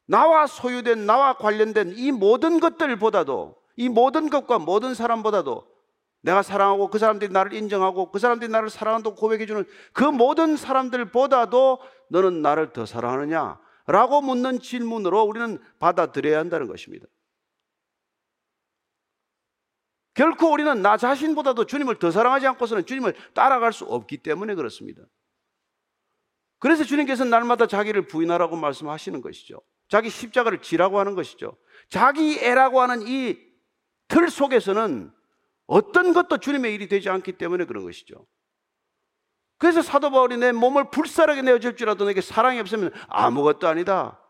[0.05, 5.75] 나와 소유된 나와 관련된 이 모든 것들보다도 이 모든 것과 모든 사람보다도
[6.21, 12.41] 내가 사랑하고 그 사람들이 나를 인정하고 그 사람들이 나를 사랑한다고 고백해주는 그 모든 사람들보다도 너는
[12.41, 13.59] 나를 더 사랑하느냐?
[13.87, 17.05] 라고 묻는 질문으로 우리는 받아들여야 한다는 것입니다.
[20.15, 25.03] 결코 우리는 나 자신보다도 주님을 더 사랑하지 않고서는 주님을 따라갈 수 없기 때문에 그렇습니다.
[26.57, 29.61] 그래서 주님께서는 날마다 자기를 부인하라고 말씀하시는 것이죠.
[29.89, 31.57] 자기 십자가를 지라고 하는 것이죠.
[31.89, 33.37] 자기 애라고 하는 이
[34.07, 35.11] 틀 속에서는
[35.67, 38.25] 어떤 것도 주님의 일이 되지 않기 때문에 그런 것이죠.
[39.57, 44.21] 그래서 사도 바울이 내 몸을 불사르게 내어줄지라도 내게 사랑이 없으면 아무것도 아니다.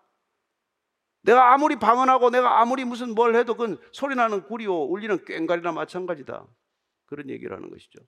[1.23, 6.45] 내가 아무리 방언하고 내가 아무리 무슨 뭘 해도 그건 소리나는 구리오 울리는 꽹과리나 마찬가지다.
[7.07, 7.99] 그런 얘기를 하는 것이죠.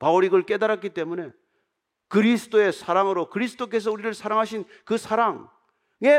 [0.00, 1.30] 바울이 그걸 깨달았기 때문에
[2.08, 5.46] 그리스도의 사랑으로 그리스도께서 우리를 사랑하신 그 사랑에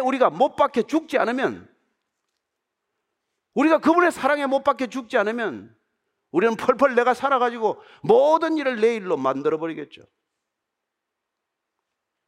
[0.03, 1.69] 우리가 못 박혀 죽지 않으면
[3.59, 5.75] 우리가 그분의 사랑에 못 박혀 죽지 않으면
[6.31, 10.03] 우리는 펄펄 내가 살아가지고 모든 일을 내 일로 만들어버리겠죠.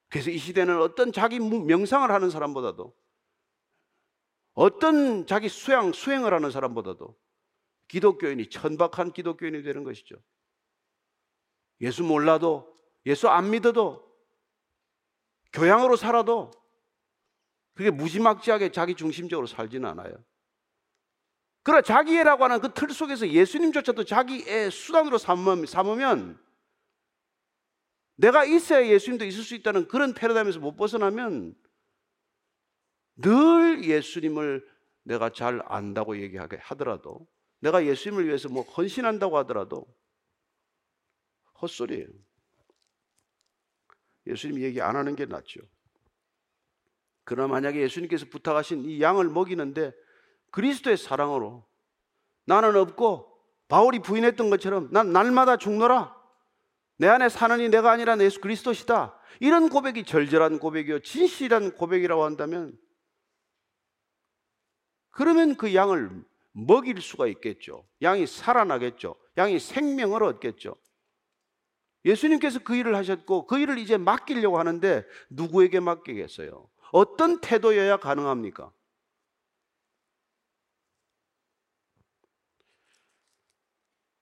[0.09, 2.93] 그래서 이 시대는 어떤 자기 명상을 하는 사람보다도
[4.53, 7.17] 어떤 자기 수양, 수행을 하는 사람보다도
[7.87, 10.17] 기독교인이 천박한 기독교인이 되는 것이죠.
[11.79, 14.05] 예수 몰라도, 예수 안 믿어도,
[15.53, 16.51] 교양으로 살아도
[17.73, 20.13] 그게 무지막지하게 자기 중심적으로 살지는 않아요.
[21.63, 26.39] 그러나 자기애라고 하는 그 틀 속에서 예수님조차도 자기의 수단으로 삼으면
[28.15, 31.55] 내가 있어야 예수님도 있을 수 있다는 그런 패러다임에서 못 벗어나면
[33.15, 34.67] 늘 예수님을
[35.03, 37.27] 내가 잘 안다고 얘기하게 하더라도
[37.59, 39.85] 내가 예수님을 위해서 뭐 헌신한다고 하더라도
[41.61, 42.07] 헛소리예요.
[44.27, 45.61] 예수님 얘기 안 하는 게 낫죠.
[47.23, 49.91] 그러나 만약에 예수님께서 부탁하신 이 양을 먹이는데
[50.51, 51.65] 그리스도의 사랑으로
[52.45, 53.31] 나는 없고
[53.67, 56.15] 바울이 부인했던 것처럼 난 날마다 죽노라.
[56.97, 59.17] 내 안에 사는 이 내가 아니라 예수 그리스도시다.
[59.39, 60.99] 이런 고백이 절절한 고백이요.
[60.99, 62.77] 진실한 고백이라고 한다면
[65.09, 67.87] 그러면 그 양을 먹일 수가 있겠죠.
[68.01, 69.15] 양이 살아나겠죠.
[69.37, 70.75] 양이 생명을 얻겠죠.
[72.03, 76.69] 예수님께서 그 일을 하셨고 그 일을 이제 맡기려고 하는데 누구에게 맡기겠어요?
[76.91, 78.71] 어떤 태도여야 가능합니까?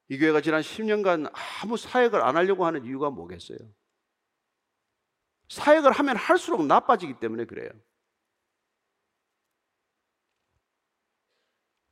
[0.09, 3.59] 이 교회가 지난 10년간 아무 사역을 안 하려고 하는 이유가 뭐겠어요?
[5.49, 7.69] 사역을 하면 할수록 나빠지기 때문에 그래요.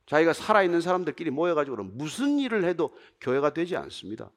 [0.06, 4.30] 자기가 살아있는 사람들끼리 모여가지고 무슨 일을 해도 교회가 되지 않습니다.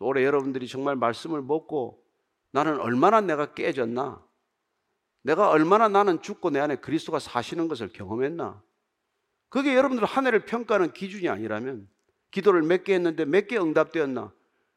[0.00, 2.04] 올해 여러분들이 정말 말씀을 먹고
[2.50, 4.26] 나는 얼마나 내가 깨졌나?
[5.22, 8.62] 내가 얼마나 나는 죽고 내 안에 그리스도가 사시는 것을 경험했나?
[9.48, 11.88] 그게 여러분들 한 해를 평가하는 기준이 아니라면
[12.30, 14.32] 기도를 몇 개 했는데 몇 개 응답되었나?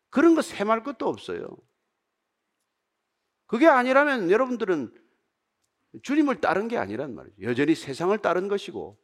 [0.09, 1.57] 그런 거 셈할 것도 없어요.
[3.47, 4.93] 그게 아니라면 여러분들은
[6.03, 7.41] 주님을 따른 게 아니란 말이죠.
[7.41, 8.99] 여전히 세상을 따른 것이고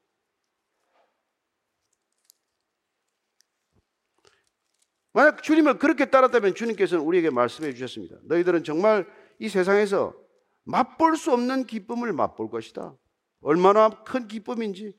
[5.14, 8.18] 만약 주님을 그렇게 따랐다면 주님께서는 우리에게 말씀해 주셨습니다.
[8.24, 9.08] 너희들은 정말
[9.40, 10.14] 이 세상에서
[10.66, 12.96] 맛볼 수 없는 기쁨을 맛볼 것이다.
[13.42, 14.94] 얼마나 큰 기쁨인지.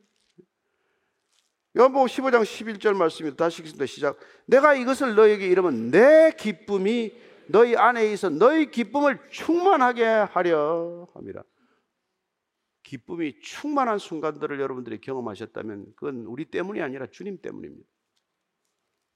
[1.77, 3.45] 요한복음 15장 11절 말씀입니다.
[3.45, 3.85] 다시 읽습니다.
[3.85, 4.19] 시작.
[4.47, 7.13] 내가 이것을 너에게 이르면 내 기쁨이
[7.49, 11.45] 너희 안에 있어 너희 기쁨을 충만하게 하려 함이라.
[12.83, 17.87] 기쁨이 충만한 순간들을 여러분들이 경험하셨다면 그건 우리 때문이 아니라 주님 때문입니다.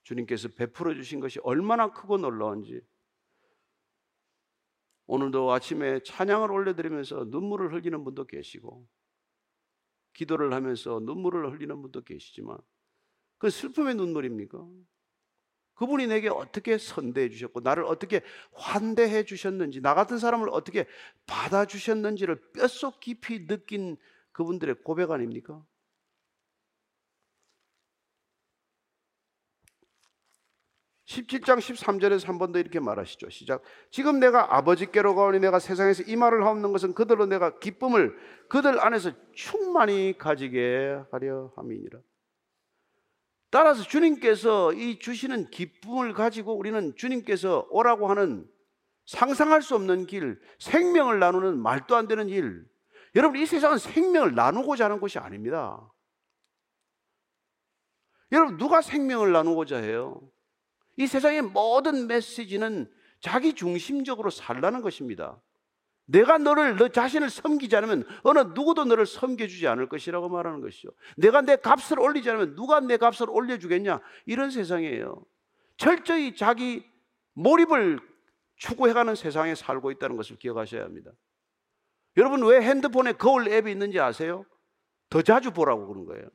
[0.02, 2.82] 주님께서 베풀어 주신 것이 얼마나 크고 놀라운지
[5.06, 8.86] 오늘도 아침에 찬양을 올려드리면서 눈물을 흘리는 분도 계시고
[10.20, 12.58] 기도를 하면서 눈물을 흘리는 분도 계시지만
[13.38, 14.66] 그 슬픔의 눈물입니까?
[15.74, 18.20] 그분이 내게 어떻게 선대해 주셨고 나를 어떻게
[18.52, 20.86] 환대해 주셨는지 나 같은 사람을 어떻게
[21.26, 23.96] 받아 주셨는지를 뼛속 깊이 느낀
[24.32, 25.64] 그분들의 고백 아닙니까?
[31.10, 33.30] 17장 13절에서 한 번 더 이렇게 말하시죠.
[33.30, 33.62] 시작.
[33.90, 38.16] 지금 내가 아버지께로 가오니 내가 세상에서 이 말을 하옵는 것은 그들로 내가 기쁨을
[38.48, 41.98] 그들 안에서 충만히 가지게 하려 함이니라.
[43.50, 48.46] 따라서 주님께서 이 주시는 기쁨을 가지고 우리는 주님께서 오라고 하는
[49.06, 52.64] 상상할 수 없는 길, 생명을 나누는 말도 안 되는 일.
[53.16, 55.90] 여러분, 이 세상은 생명을 나누고자 하는 곳이 아닙니다.
[58.30, 60.20] 여러분, 누가 생명을 나누고자 해요?
[61.00, 62.86] 이 세상의 모든 메시지는
[63.20, 65.40] 자기 중심적으로 살라는 것입니다.
[66.04, 70.90] 내가 너를 너 자신을 섬기지 않으면 어느 누구도 너를 섬겨주지 않을 것이라고 말하는 것이죠.
[71.16, 75.24] 내가 내 값을 올리지 않으면 누가 내 값을 올려주겠냐 이런 세상이에요.
[75.78, 76.84] 철저히 자기
[77.32, 77.98] 몰입을
[78.56, 81.12] 추구해가는 세상에 살고 있다는 것을 기억하셔야 합니다.
[82.18, 84.44] 여러분 왜 핸드폰에 거울 앱이 있는지 아세요?
[85.08, 86.28] 더 자주 보라고 그런 거예요.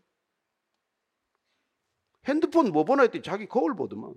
[2.27, 4.15] 핸드폰 뭐 보나 했더니 자기 거울 보더만.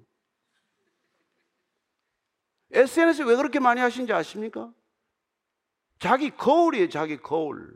[2.72, 4.72] SNS 왜 그렇게 많이 하신지 아십니까?
[5.98, 7.74] 자기 거울이에요, 자기 거울.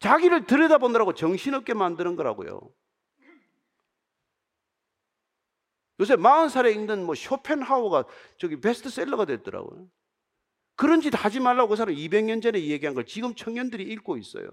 [0.00, 2.60] 자기를 들여다보느라고 정신없게 만드는 거라고요.
[6.00, 8.04] 요새 40살에 읽는 뭐 쇼펜하우가
[8.36, 9.88] 저기 베스트셀러가 됐더라고요.
[10.76, 14.48] 그런 짓 하지 말라고 그 사람 200년 전에 얘기한 걸 지금 청년들이 읽고 있어요.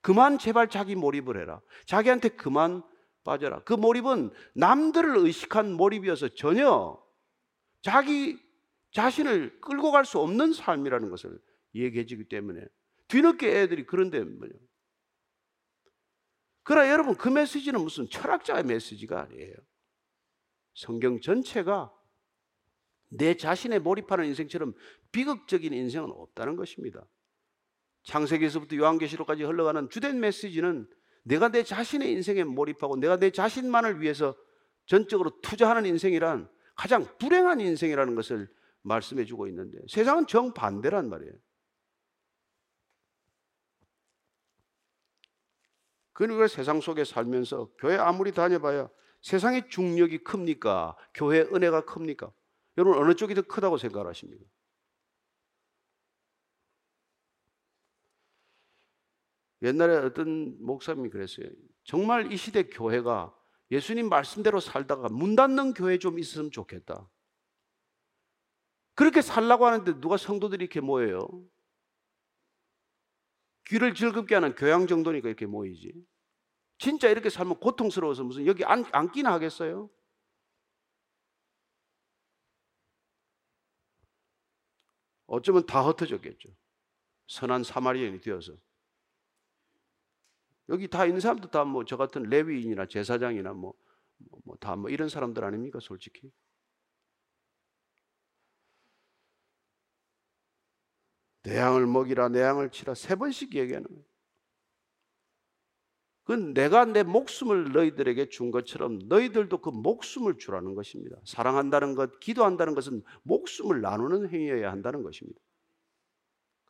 [0.00, 1.60] 그만 제발 자기 몰입을 해라.
[1.86, 2.84] 자기한테 그만
[3.24, 3.62] 빠져라.
[3.64, 7.02] 그 몰입은 남들을 의식한 몰입이어서 전혀
[7.84, 8.40] 자기
[8.92, 11.38] 자신을 끌고 갈 수 없는 삶이라는 것을
[11.74, 12.64] 얘기해 주기 때문에
[13.08, 14.54] 뒤늦게 애들이 그런데 뭐냐.
[16.62, 19.54] 그러나 여러분 그 메시지는 무슨 철학자의 메시지가 아니에요.
[20.72, 21.92] 성경 전체가
[23.10, 24.72] 내 자신에 몰입하는 인생처럼
[25.12, 27.06] 비극적인 인생은 없다는 것입니다.
[28.04, 30.88] 창세기에서부터 요한계시록까지 흘러가는 주된 메시지는
[31.22, 34.34] 내가 내 자신의 인생에 몰입하고 내가 내 자신만을 위해서
[34.86, 41.32] 전적으로 투자하는 인생이란 가장 불행한 인생이라는 것을 말씀해 주고 있는데 세상은 정반대란 말이에요.
[46.12, 48.88] 그러니까 세상 속에 살면서 교회 아무리 다녀봐야
[49.22, 50.96] 세상의 중력이 큽니까?
[51.14, 52.32] 교회 은혜가 큽니까?
[52.76, 54.44] 여러분 어느 쪽이 더 크다고 생각하십니까?
[59.62, 61.48] 옛날에 어떤 목사님이 그랬어요.
[61.84, 63.34] 정말 이 시대 교회가
[63.74, 67.10] 예수님 말씀대로 살다가 문 닫는 교회 좀 있으면 좋겠다.
[68.94, 71.26] 그렇게 살라고 하는데 누가 성도들이 이렇게 모여요?
[73.66, 75.92] 귀를 즐겁게 하는 교양 정도니까 이렇게 모이지.
[76.78, 79.90] 진짜 이렇게 살면 고통스러워서 무슨 여기 안, 앉기나 하겠어요?
[85.26, 86.48] 어쩌면 다 흩어졌겠죠.
[87.26, 88.56] 선한 사마리아인이 되어서.
[90.68, 93.74] 여기 다 있는 사람도 다 뭐 저 같은 레위인이나 제사장이나 뭐뭐
[94.60, 96.30] 다뭐 뭐 이런 사람들 아닙니까 솔직히?
[101.42, 104.04] 내 양을 먹이라 내 양을 치라 세 번씩 얘기하는 거예요.
[106.24, 111.16] 그건 내가 내 목숨을 너희들에게 준 것처럼 너희들도 그 목숨을 주라는 것입니다.
[111.24, 115.38] 사랑한다는 것, 기도한다는 것은 목숨을 나누는 행위여야 한다는 것입니다.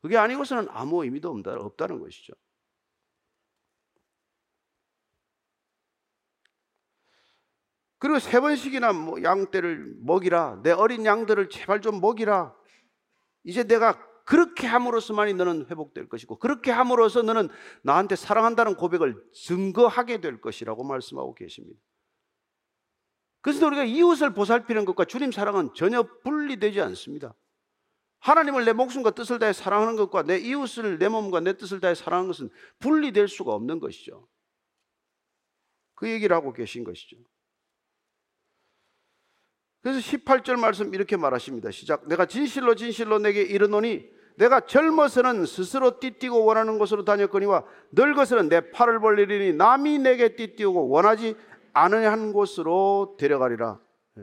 [0.03, 2.33] 그게 아니고서는 아무 의미도 없다는 것이죠.
[8.05, 10.61] 그리고 세 번씩이나 뭐 양떼를 먹이라.
[10.63, 12.55] 내 어린 양들을 제발 좀 먹이라.
[13.45, 17.49] 이제 내가 그렇게 함으로써만이 너는 회복될 것이고 그렇게 함으로써 너는
[17.83, 21.81] 나한테 사랑한다는 고백을 증거하게 될 것이라고 말씀하고 계십니다.
[23.41, 27.35] 그래서 우리가 이웃을 보살피는 것과 주님 사랑은 전혀 분리되지 않습니다.
[28.19, 32.29] 하나님을 내 목숨과 뜻을 다해 사랑하는 것과 내 이웃을 내 몸과 내 뜻을 다해 사랑하는
[32.29, 34.29] 것은 분리될 수가 없는 것이죠.
[35.95, 37.17] 그 얘기를 하고 계신 것이죠.
[39.85, 41.71] 그래서 18절 말씀 이렇게 말하십니다.
[41.71, 42.09] 시작.
[42.09, 48.99] 내가 진실로 진실로 내게 이르노니 내가 젊어서는 스스로 띠띠고 원하는 곳으로 다녔거니와 늙어서는 내 팔을
[49.01, 51.37] 벌리리니 남이 내게 띠띠우고 원하지
[51.75, 53.79] 않으한 곳으로 데려가리라.
[54.21, 54.23] 예.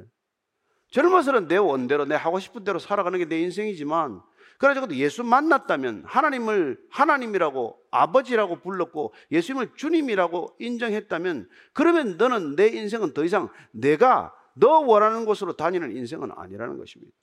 [0.90, 4.20] 젊어서는 내 원대로 내 하고 싶은 대로 살아가는 게 내 인생이지만
[4.58, 13.24] 그래가지고 예수 만났다면 하나님을 하나님이라고 아버지라고 불렀고 예수님을 주님이라고 인정했다면 그러면 너는 내 인생은 더
[13.24, 17.16] 이상 내가 너 원하는 곳으로 다니는 인생은 아니라는 것입니다.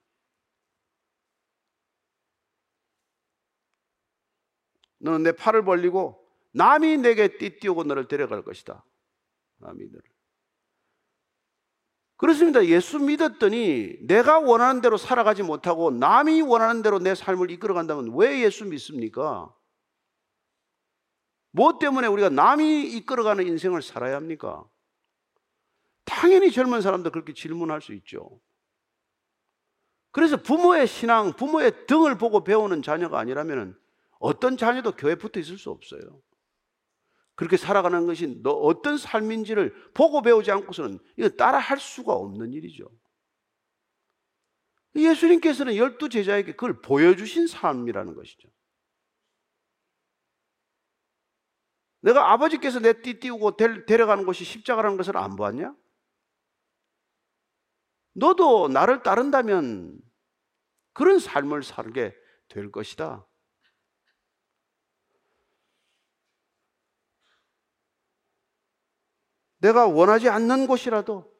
[4.98, 8.84] 너는 내 팔을 벌리고 남이 내게 띠띠우고 너를 데려갈 것이다.
[9.58, 10.02] 남이 너를.
[12.16, 12.66] 그렇습니다.
[12.66, 18.42] 예수 믿었더니 내가 원하는 대로 살아가지 못하고 남이 원하는 대로 내 삶을 이끌어 간다면 왜
[18.42, 19.54] 예수 믿습니까?
[21.52, 24.68] 무엇 때문에 우리가 남이 이끌어가는 인생을 살아야 합니까?
[26.08, 28.40] 당연히 젊은 사람도 그렇게 질문할 수 있죠.
[30.10, 33.78] 그래서 부모의 신앙, 부모의 등을 보고 배우는 자녀가 아니라면
[34.18, 36.20] 어떤 자녀도 교회 붙어 있을 수 없어요.
[37.34, 42.90] 그렇게 살아가는 것이 너 어떤 삶인지를 보고 배우지 않고서는 이거 따라 할 수가 없는 일이죠.
[44.96, 48.48] 예수님께서는 열두 제자에게 그걸 보여주신 삶이라는 것이죠.
[52.00, 55.76] 내가 아버지께서 내 띠 띄우고 데려가는 곳이 십자가라는 것을 안 보았냐?
[58.12, 60.00] 너도 나를 따른다면
[60.92, 62.14] 그런 삶을 살게
[62.48, 63.26] 될 것이다.
[69.60, 71.32] 내가 원하지 않는 곳이라도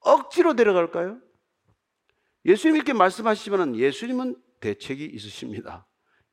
[0.00, 1.20] 억지로 데려갈까요?
[2.44, 5.86] 예수님 이렇게 말씀하시지만 예수님은 대책이 있으십니다.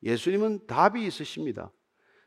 [0.03, 1.71] 예수님은 답이 있으십니다.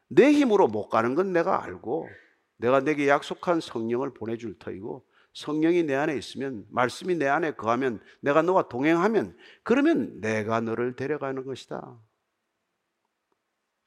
[0.09, 2.09] 내 힘으로 못 가는 건 내가 알고
[2.57, 8.43] 내가 내게 약속한 성령을 보내줄 터이고 성령이 내 안에 있으면 말씀이 내 안에 거하면 내가
[8.43, 12.01] 너와 동행하면 그러면 내가 너를 데려가는 것이다.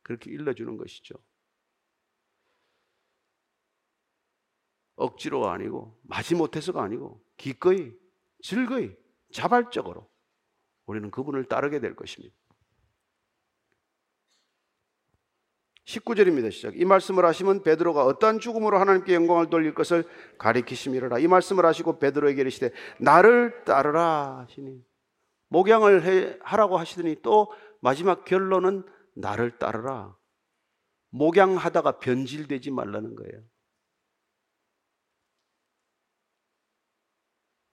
[0.04, 1.16] 그렇게 일러주는 것이죠.
[4.96, 7.92] 억지로가 아니고 마지못해서가 아니고 기꺼이
[8.42, 8.96] 즐거이
[9.32, 10.10] 자발적으로
[10.86, 12.36] 우리는 그분을 따르게 될 것입니다.
[15.86, 16.52] 19절입니다.
[16.52, 16.80] 시작.
[16.80, 20.06] 이 말씀을 하시면 베드로가 어떠한 죽음으로 하나님께 영광을 돌릴 것을
[20.38, 21.20] 가리키심이라.
[21.20, 24.82] 이 말씀을 하시고 베드로에게 이르시되 나를 따르라 하시니
[25.50, 30.16] 목양을 해, 하라고 하시더니 또 마지막 결론은 나를 따르라.
[31.10, 33.44] 목양하다가 변질되지 말라는 거예요.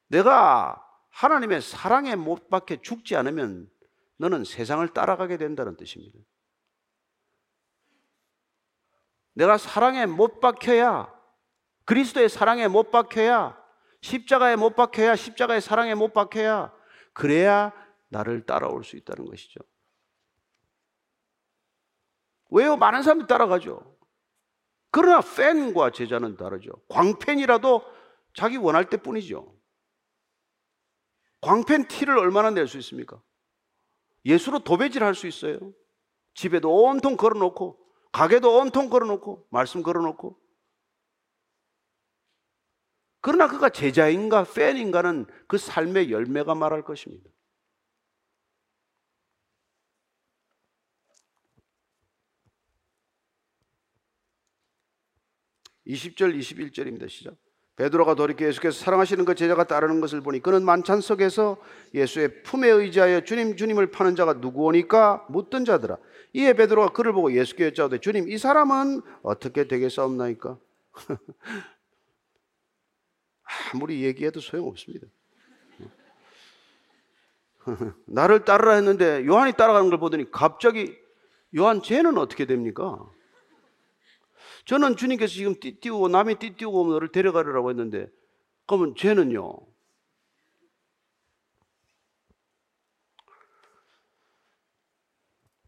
[0.09, 3.71] 내가 하나님의 사랑에 못 박혀 죽지 않으면
[4.19, 6.19] 너는 세상을 따라가게 된다는 뜻입니다.
[9.35, 11.13] 내가 사랑에 못 박혀야
[11.85, 13.59] 그리스도의 사랑에 못 박혀야
[14.03, 16.73] 십자가에 못 박혀야 십자가의 사랑에 못 박혀야
[17.13, 17.73] 그래야
[18.09, 19.61] 나를 따라올 수 있다는 것이죠.
[22.51, 22.77] 왜요?
[22.77, 23.97] 많은 사람들이 따라가죠.
[24.91, 26.73] 그러나 팬과 제자는 다르죠.
[26.89, 27.83] 광팬이라도
[28.35, 29.55] 자기 원할 때 뿐이죠.
[31.41, 33.23] 광팬 티를 얼마나 낼 수 있습니까?
[34.25, 35.59] 예수로 도배질 할 수 있어요.
[36.35, 37.79] 집에도 온통 걸어놓고,
[38.13, 40.39] 가게도 온통 걸어놓고, 말씀 걸어놓고.
[43.21, 47.31] 그러나 그가 제자인가 팬인가는 그 삶의 열매가 말할 것입니다.
[55.87, 57.09] 20절, 21절입니다.
[57.09, 57.37] 시작.
[57.81, 61.57] 베드로가 돌이켜 예수께서 사랑하시는 그 제자가 따르는 것을 보니 그는 만찬 속에서
[61.95, 65.97] 예수의 품에 의지하여 주님 주님을 파는 자가 누구오니까 묻던 자더라.
[66.35, 70.59] 이에 베드로가 그를 보고 예수께 여짜오되 주님 이 사람은 어떻게 되겠사옵나이까?
[73.73, 75.07] 아무리 얘기해도 소용없습니다.
[78.05, 80.95] 나를 따르라 했는데 요한이 따라가는 걸 보더니 갑자기
[81.57, 83.11] 요한 쟤는 어떻게 됩니까?
[84.65, 88.09] 저는 주님께서 지금 띠띠우고 남이 띠띠우고 너를 데려가려고 했는데
[88.67, 89.57] 그러면 죄는요?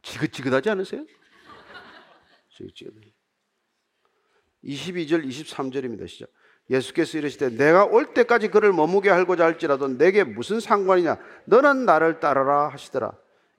[0.03, 1.07] 지긋지긋하지 않으세요?
[2.51, 2.95] 지긋지긋.
[4.65, 6.07] 22절 23절입니다.
[6.07, 6.31] 시작.
[6.71, 12.69] 예수께서 이르시되 내가 올 때까지 그를 머무게 하고자 할지라도 내게 무슨 상관이냐 너는 나를 따르라
[12.69, 13.13] 하시더라.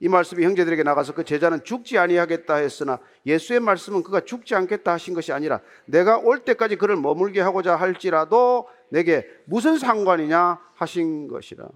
[0.03, 5.13] 이 말씀이 형제들에게 나가서 그 제자는 죽지 아니하겠다 했으나 예수의 말씀은 그가 죽지 않겠다 하신
[5.13, 11.69] 것이 아니라 내가 올 때까지 그를 머물게 하고자 할지라도 내게 무슨 상관이냐 하신 것이라.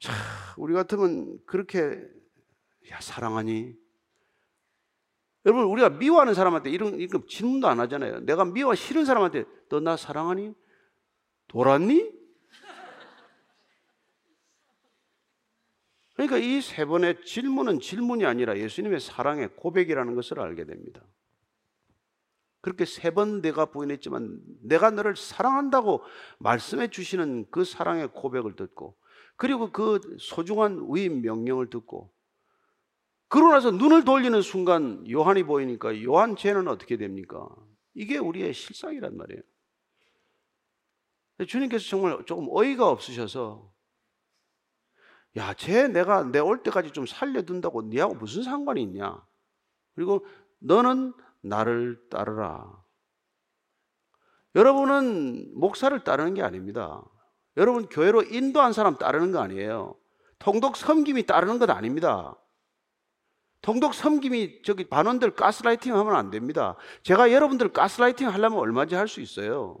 [0.00, 0.12] 자,
[0.56, 2.00] 우리 같으면 그렇게
[2.90, 3.74] 야 사랑하니?
[5.44, 8.20] 여러분 우리가 미워하는 사람한테 이런 이런 질문도 안 하잖아요.
[8.20, 10.54] 내가 미워 싫은 사람한테 너 나 사랑하니?
[11.48, 12.10] 돌았니?
[16.26, 21.02] 그러니까 이 세 번의 질문은 질문이 아니라 예수님의 사랑의 고백이라는 것을 알게 됩니다.
[22.60, 26.02] 그렇게 세 번 내가 부인했지만 내가 너를 사랑한다고
[26.38, 28.96] 말씀해 주시는 그 사랑의 고백을 듣고
[29.36, 32.10] 그리고 그 소중한 위임 명령을 듣고
[33.28, 37.48] 그러고 나서 눈을 돌리는 순간 요한이 보이니까 요한 죄는 어떻게 됩니까?
[37.94, 39.42] 이게 우리의 실상이란 말이에요.
[41.48, 43.73] 주님께서 정말 조금 어이가 없으셔서
[45.36, 49.24] 야, 쟤 내가 내 올 때까지 좀 살려둔다고 니하고 무슨 상관이 있냐?
[49.94, 50.24] 그리고
[50.60, 51.12] 너는
[51.42, 52.82] 나를 따르라.
[54.54, 57.02] 여러분은 목사를 따르는 게 아닙니다.
[57.56, 59.96] 여러분 교회로 인도한 사람 따르는 거 아니에요.
[60.38, 62.36] 통독 섬김이 따르는 것 아닙니다.
[63.62, 66.76] 통독 섬김이 저기 반원들 가스라이팅 하면 안 됩니다.
[67.02, 69.78] 제가 여러분들 가스라이팅 하려면 얼마지 할 수 있어요.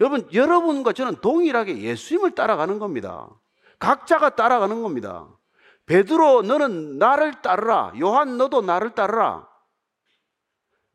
[0.00, 3.28] 여러분, 여러분과 저는 동일하게 예수님을 따라가는 겁니다.
[3.78, 5.28] 각자가 따라가는 겁니다.
[5.86, 7.92] 베드로 너는 나를 따르라.
[8.00, 9.48] 요한 너도 나를 따르라.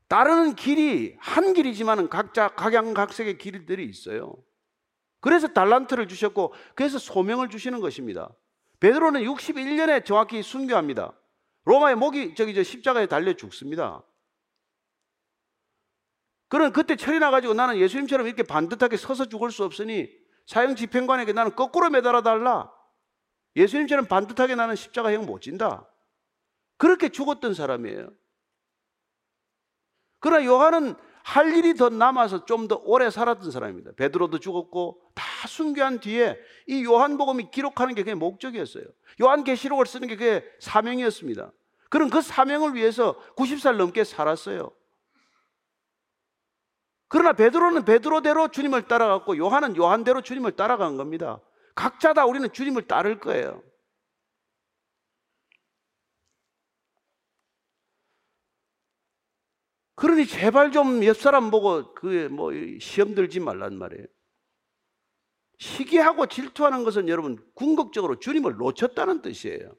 [0.08, 4.36] 따르는 길이 한 길이지만은 각자 각양각색의 길들이 있어요.
[5.22, 8.30] 그래서 달란트를 주셨고 그래서 소명을 주시는 것입니다.
[8.82, 11.14] 베드로는 61년에 정확히 순교합니다.
[11.64, 14.04] 로마의 목이 저기 저 십자가에 달려 죽습니다.
[16.52, 20.10] 그런 그때 철이 나가지고 나는 예수님처럼 이렇게 반듯하게 서서 죽을 수 없으니
[20.48, 22.70] 사형 집행관에게 나는 거꾸로 매달아 달라.
[23.56, 25.88] 예수님처럼 반듯하게 나는 십자가형 못 진다.
[26.76, 28.10] 그렇게 죽었던 사람이에요.
[30.20, 33.92] 그러나 요한은 할 일이 더 남아서 좀 더 오래 살았던 사람입니다.
[33.96, 36.38] 베드로도 죽었고 다 순교한 뒤에
[36.68, 38.84] 이 요한복음이 기록하는 게 그게 목적이었어요.
[39.22, 41.54] 요한계시록을 쓰는 게 그게 사명이었습니다.
[41.90, 44.74] 그런 그 사명을 위해서 90살 넘게 살았어요.
[47.12, 51.42] 그러나 베드로는 베드로대로 주님을 따라갔고 요한은 요한대로 주님을 따라간 겁니다.
[51.76, 53.62] 각자 다 우리는 주님을 따를 거예요.
[59.96, 64.08] 그러니 제발 좀 옆 사람 보고 그 뭐 시험 들지 말란 말이에요.
[65.60, 69.76] 시기하고 질투하는 것은 여러분 궁극적으로 주님을 놓쳤다는 뜻이에요.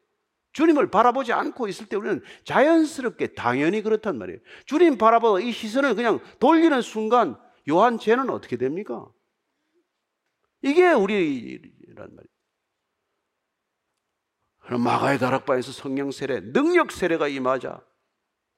[0.53, 4.39] 주님을 바라보지 않고 있을 때 우리는 자연스럽게 당연히 그렇단 말이에요.
[4.67, 7.39] 주님 바라보고 이 시선을 그냥 돌리는 순간
[7.69, 9.09] 요한 죄는 어떻게 됩니까?
[10.63, 12.33] 이게 우리란 말이에요.
[14.79, 17.85] 마가의 다락방에서 성령 세례, 능력 세례가 임하자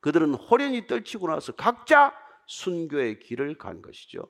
[0.01, 2.15] 그들은 호련히 떨치고 나서 각자
[2.47, 4.29] 순교의 길을 간 것이죠.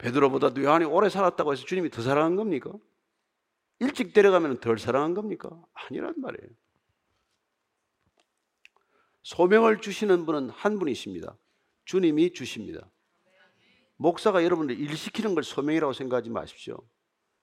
[0.00, 2.72] 베드로보다 요한이 오래 살았다고 해서 주님이 더 사랑한 겁니까?
[3.80, 5.50] 일찍 데려가면 덜 사랑한 겁니까?
[5.74, 6.48] 아니란 말이에요.
[9.22, 11.36] 소명을 주시는 분은 한 분이십니다.
[11.84, 12.88] 주님이 주십니다.
[13.96, 16.78] 목사가 여러분을 일시키는 걸 소명이라고 생각하지 마십시오.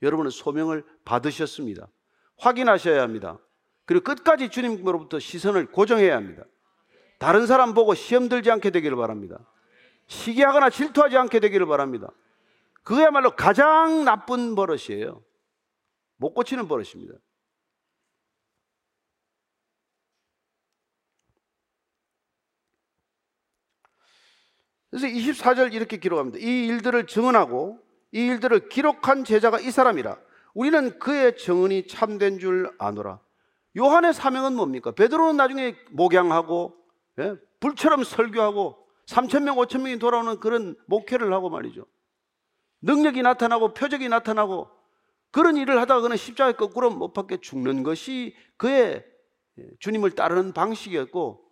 [0.01, 1.87] 여러분은 소명을 받으셨습니다.
[2.37, 3.37] 확인하셔야 합니다.
[3.85, 6.43] 그리고 끝까지 주님으로부터 시선을 고정해야 합니다.
[7.19, 9.39] 다른 사람 보고 시험 들지 않게 되기를 바랍니다.
[10.07, 12.11] 시기하거나 질투하지 않게 되기를 바랍니다.
[12.87, 15.21] 그야말로 가장 나쁜 버릇이에요.
[16.15, 17.15] 못 고치는 버릇입니다.
[24.89, 26.39] 그래서 24절 이렇게 기록합니다.
[26.39, 27.77] 이 일들을 증언하고
[28.13, 30.17] 이 일들을 기록한 제자가 이 사람이라.
[30.53, 33.19] 우리는 그의 증언이 참된 줄 아노라.
[33.77, 34.91] 요한의 사명은 뭡니까?
[34.91, 36.73] 베드로는 나중에 목양하고
[37.19, 37.35] 예?
[37.59, 41.85] 불처럼 설교하고 3천 명, 5천 명이 돌아오는 그런 목회를 하고 말이죠.
[42.81, 44.69] 능력이 나타나고 표적이 나타나고
[45.31, 49.05] 그런 일을 하다가 그는 십자가에 거꾸로 못 박혀 죽는 것이 그의
[49.79, 51.43] 주님을 따르는 방식이었고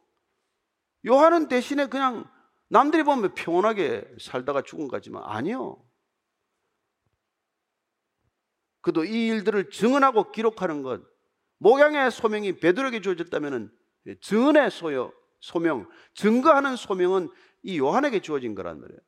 [1.08, 2.30] 요한은 대신에 그냥
[2.68, 5.84] 남들이 보면 평온하게 살다가 죽은 거지만 아니요.
[8.82, 11.02] 그도 이 일들을 증언하고 기록하는 것
[11.58, 13.72] 목양의 소명이 베드로에게 주어졌다면
[14.22, 17.30] 증언의 소요, 소명, 증거하는 소명은
[17.64, 19.00] 이 요한에게 주어진 거란 말이에요.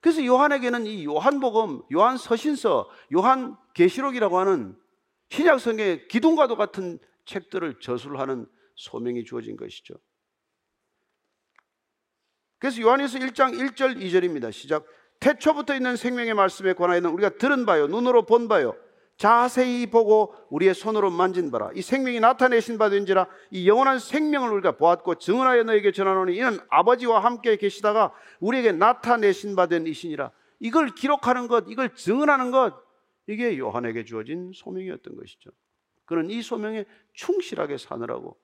[0.00, 4.76] 그래서 요한에게는 이 요한복음, 요한 서신서, 요한 계시록이라고 하는
[5.28, 8.46] 신약 성경의 기둥과도 같은 책들을 저술하는
[8.76, 9.94] 소명이 주어진 것이죠.
[12.58, 14.52] 그래서 요한에서 1장 1절 2절입니다.
[14.52, 14.84] 시작.
[15.20, 18.74] 태초부터 있는 생명의 말씀에 관하여는 우리가 들은 바요, 눈으로 본 바요,
[19.20, 21.70] 자세히 보고 우리의 손으로 만진 바라.
[21.74, 27.22] 이 생명이 나타내신 바 된지라 이 영원한 생명을 우리가 보았고 증언하여 너에게 전하노니 이는 아버지와
[27.22, 30.30] 함께 계시다가 우리에게 나타내신 바 된 이신이라.
[30.60, 32.82] 이걸 기록하는 것 이걸 증언하는 것
[33.26, 35.50] 이게 요한에게 주어진 소명이었던 것이죠.
[36.06, 38.38] 그는 이 소명에 충실하게 사느라고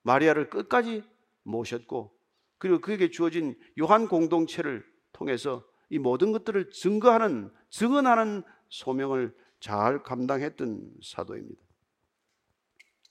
[0.00, 1.04] 마리아를 끝까지
[1.42, 2.10] 모셨고
[2.56, 11.62] 그리고 그에게 주어진 요한 공동체를 통해서 이 모든 것들을 증거하는 증언하는 소명을 잘 감당했던 사도입니다.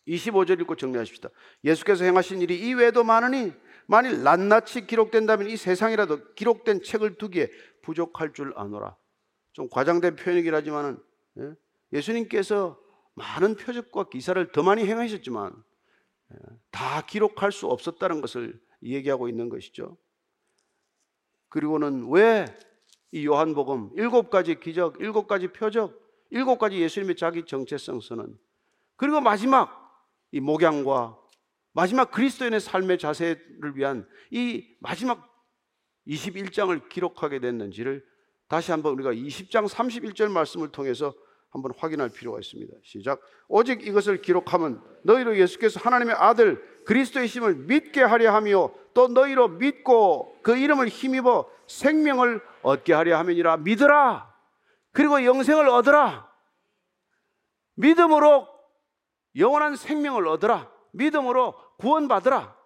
[0.05, 1.29] 25절 읽고 정리하십시다.
[1.63, 3.53] 예수께서 행하신 일이 이외에도 많으니
[3.87, 7.49] 만일 낱낱이 기록된다면 이 세상이라도 기록된 책을 두기에
[7.81, 8.97] 부족할 줄 아노라.
[9.53, 11.01] 좀 과장된 표현이긴 하지만은
[11.93, 12.01] 예?
[12.01, 12.77] 수님께서
[13.15, 15.53] 많은 표적과 기사를 더 많이 행하셨지만
[16.33, 16.37] 예,
[16.71, 19.97] 다 기록할 수 없었다는 것을 얘기하고 있는 것이죠.
[21.49, 22.45] 그리고는 왜
[23.11, 26.00] 이 요한복음 일곱 가지 기적, 일곱 가지 표적
[26.31, 28.37] 일곱 가지 예수님의 자기 정체성 선언.
[28.95, 29.79] 그리고 마지막
[30.31, 31.17] 이 목양과
[31.73, 35.29] 마지막 그리스도인의 삶의 자세를 위한 이 마지막
[36.07, 38.03] 21장을 기록하게 됐는지를
[38.47, 41.13] 다시 한번 우리가 20장 31절 말씀을 통해서
[41.49, 42.73] 한번 확인할 필요가 있습니다.
[42.83, 43.21] 시작.
[43.47, 50.37] 오직 이것을 기록하면 너희로 예수께서 하나님의 아들 그리스도의 심을 믿게 하려 하며 또 너희로 믿고
[50.43, 54.30] 그 이름을 힘입어 생명을 얻게 하려 함이니라 믿으라.
[54.91, 56.29] 그리고 영생을 얻으라.
[57.75, 58.47] 믿음으로
[59.35, 60.71] 영원한 생명을 얻으라.
[60.91, 62.59] 믿음으로 구원받으라.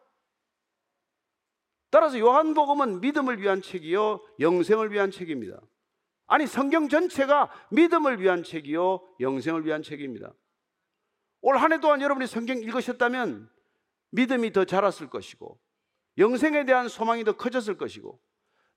[1.91, 5.61] 따라서 요한복음은 믿음을 위한 책이요, 영생을 위한 책입니다.
[6.27, 10.33] 아니, 성경 전체가 믿음을 위한 책이요, 영생을 위한 책입니다.
[11.41, 13.49] 올 한 해 동안 여러분이 성경 읽으셨다면
[14.09, 15.59] 믿음이 더 자랐을 것이고,
[16.17, 18.19] 영생에 대한 소망이 더 커졌을 것이고,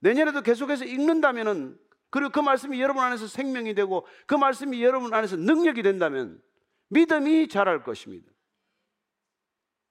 [0.00, 1.78] 내년에도 계속해서 읽는다면은
[2.10, 6.40] 그리고 그 말씀이 여러분 안에서 생명이 되고 그 말씀이 여러분 안에서 능력이 된다면
[6.88, 8.30] 믿음이 자랄 것입니다.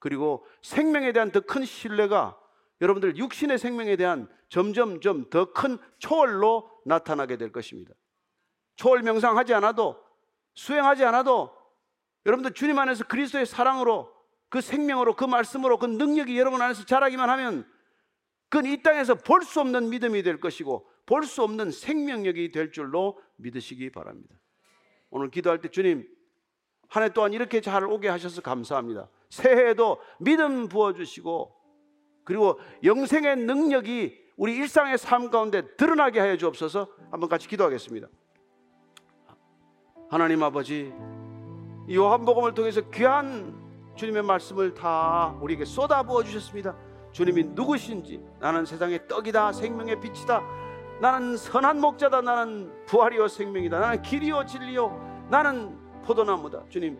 [0.00, 2.38] 그리고 생명에 대한 더 큰 신뢰가
[2.80, 7.92] 여러분들 육신의 생명에 대한 점점점 더 큰 초월로 나타나게 될 것입니다.
[8.76, 10.02] 초월 명상하지 않아도
[10.54, 11.56] 수행하지 않아도
[12.26, 14.12] 여러분들 주님 안에서 그리스도의 사랑으로
[14.48, 17.68] 그 생명으로 그 말씀으로 그 능력이 여러분 안에서 자라기만 하면
[18.48, 23.18] 그건 이 땅에서 볼 수 없는 믿음이 될 것이고 볼 수 없는 생명력이 될 줄로
[23.36, 24.34] 믿으시기 바랍니다.
[25.10, 26.06] 오늘 기도할 때 주님
[26.88, 29.08] 한 해 동안 이렇게 잘 오게 하셔서 감사합니다.
[29.28, 31.54] 새해에도 믿음 부어주시고
[32.24, 38.08] 그리고 영생의 능력이 우리 일상의 삶 가운데 드러나게 하여 주옵소서 한번 같이 기도하겠습니다.
[40.10, 40.92] 하나님 아버지
[41.90, 43.54] 요한복음을 통해서 귀한
[43.96, 46.76] 주님의 말씀을 다 우리에게 쏟아부어 주셨습니다.
[47.18, 50.40] 주님이 누구신지 나는 세상의 떡이다 생명의 빛이다
[51.00, 56.96] 나는 선한 목자다 나는 부활이요 생명이다 나는 길이요 진리요 나는 포도나무다 주님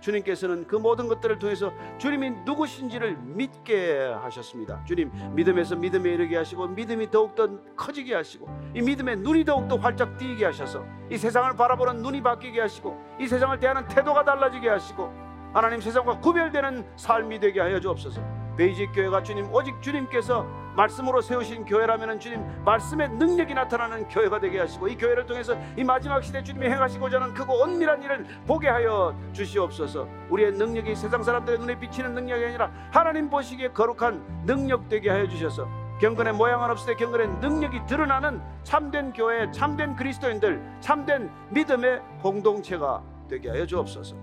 [0.00, 4.82] 주님께서는 그 모든 것들을 통해서 주님이 누구신지를 믿게 하셨습니다.
[4.86, 10.46] 주님 믿음에서 믿음에 이르게 하시고 믿음이 더욱더 커지게 하시고 이 믿음의 눈이 더욱더 활짝 띄게
[10.46, 15.12] 하셔서 이 세상을 바라보는 눈이 바뀌게 하시고 이 세상을 대하는 태도가 달라지게 하시고
[15.52, 18.39] 하나님 세상과 구별되는 삶이 되게 하여 주옵소서.
[18.60, 20.42] 베이직 교회가 주님 오직 주님께서
[20.76, 26.22] 말씀으로 세우신 교회라면 주님 말씀의 능력이 나타나는 교회가 되게 하시고 이 교회를 통해서 이 마지막
[26.22, 30.06] 시대 주님이 행하시고자 하는 크고 은밀한 일을 보게 하여 주시옵소서.
[30.28, 35.66] 우리의 능력이 세상 사람들의 눈에 비치는 능력이 아니라 하나님 보시기에 거룩한 능력 되게 하여 주셔서
[35.98, 43.48] 경건의 모양은 없을 때 경건의 능력이 드러나는 참된 교회, 참된 그리스도인들, 참된 믿음의 공동체가 되게
[43.48, 44.14] 하여 주옵소서.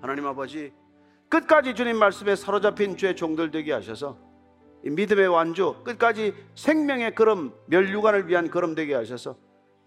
[0.00, 0.79] 하나님 아버지
[1.30, 4.18] 끝까지 주님 말씀에 사로잡힌 주의 종들 되게 하셔서
[4.82, 9.36] 믿음의 완주 끝까지 생명의 걸음 멸류관을 위한 걸음 되게 하셔서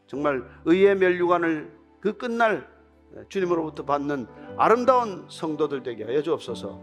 [0.08, 2.68] 정말 의의 멸류관을 그 끝날
[3.30, 4.28] 주님으로부터 받는
[4.58, 6.80] 아름다운 성도들 되게 하여 주옵소서.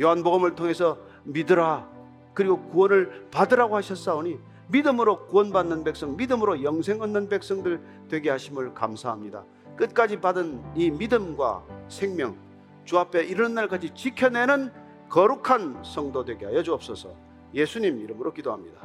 [0.00, 1.88] 요한복음을 통해서 믿으라
[2.34, 9.44] 그리고 구원을 받으라고 하셨사오니 믿음으로 구원받는 백성, 믿음으로 영생 얻는 백성들 되게 하심을 감사합니다.
[9.76, 12.36] 끝까지 받은 이 믿음과 생명
[12.84, 14.72] 주 앞에 이르는 날까지 지켜내는
[15.08, 17.14] 거룩한 성도 되게 하여 주옵소서.
[17.54, 18.80] 예수님 이름으로 기도합니다.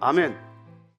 [0.00, 0.55] 아멘.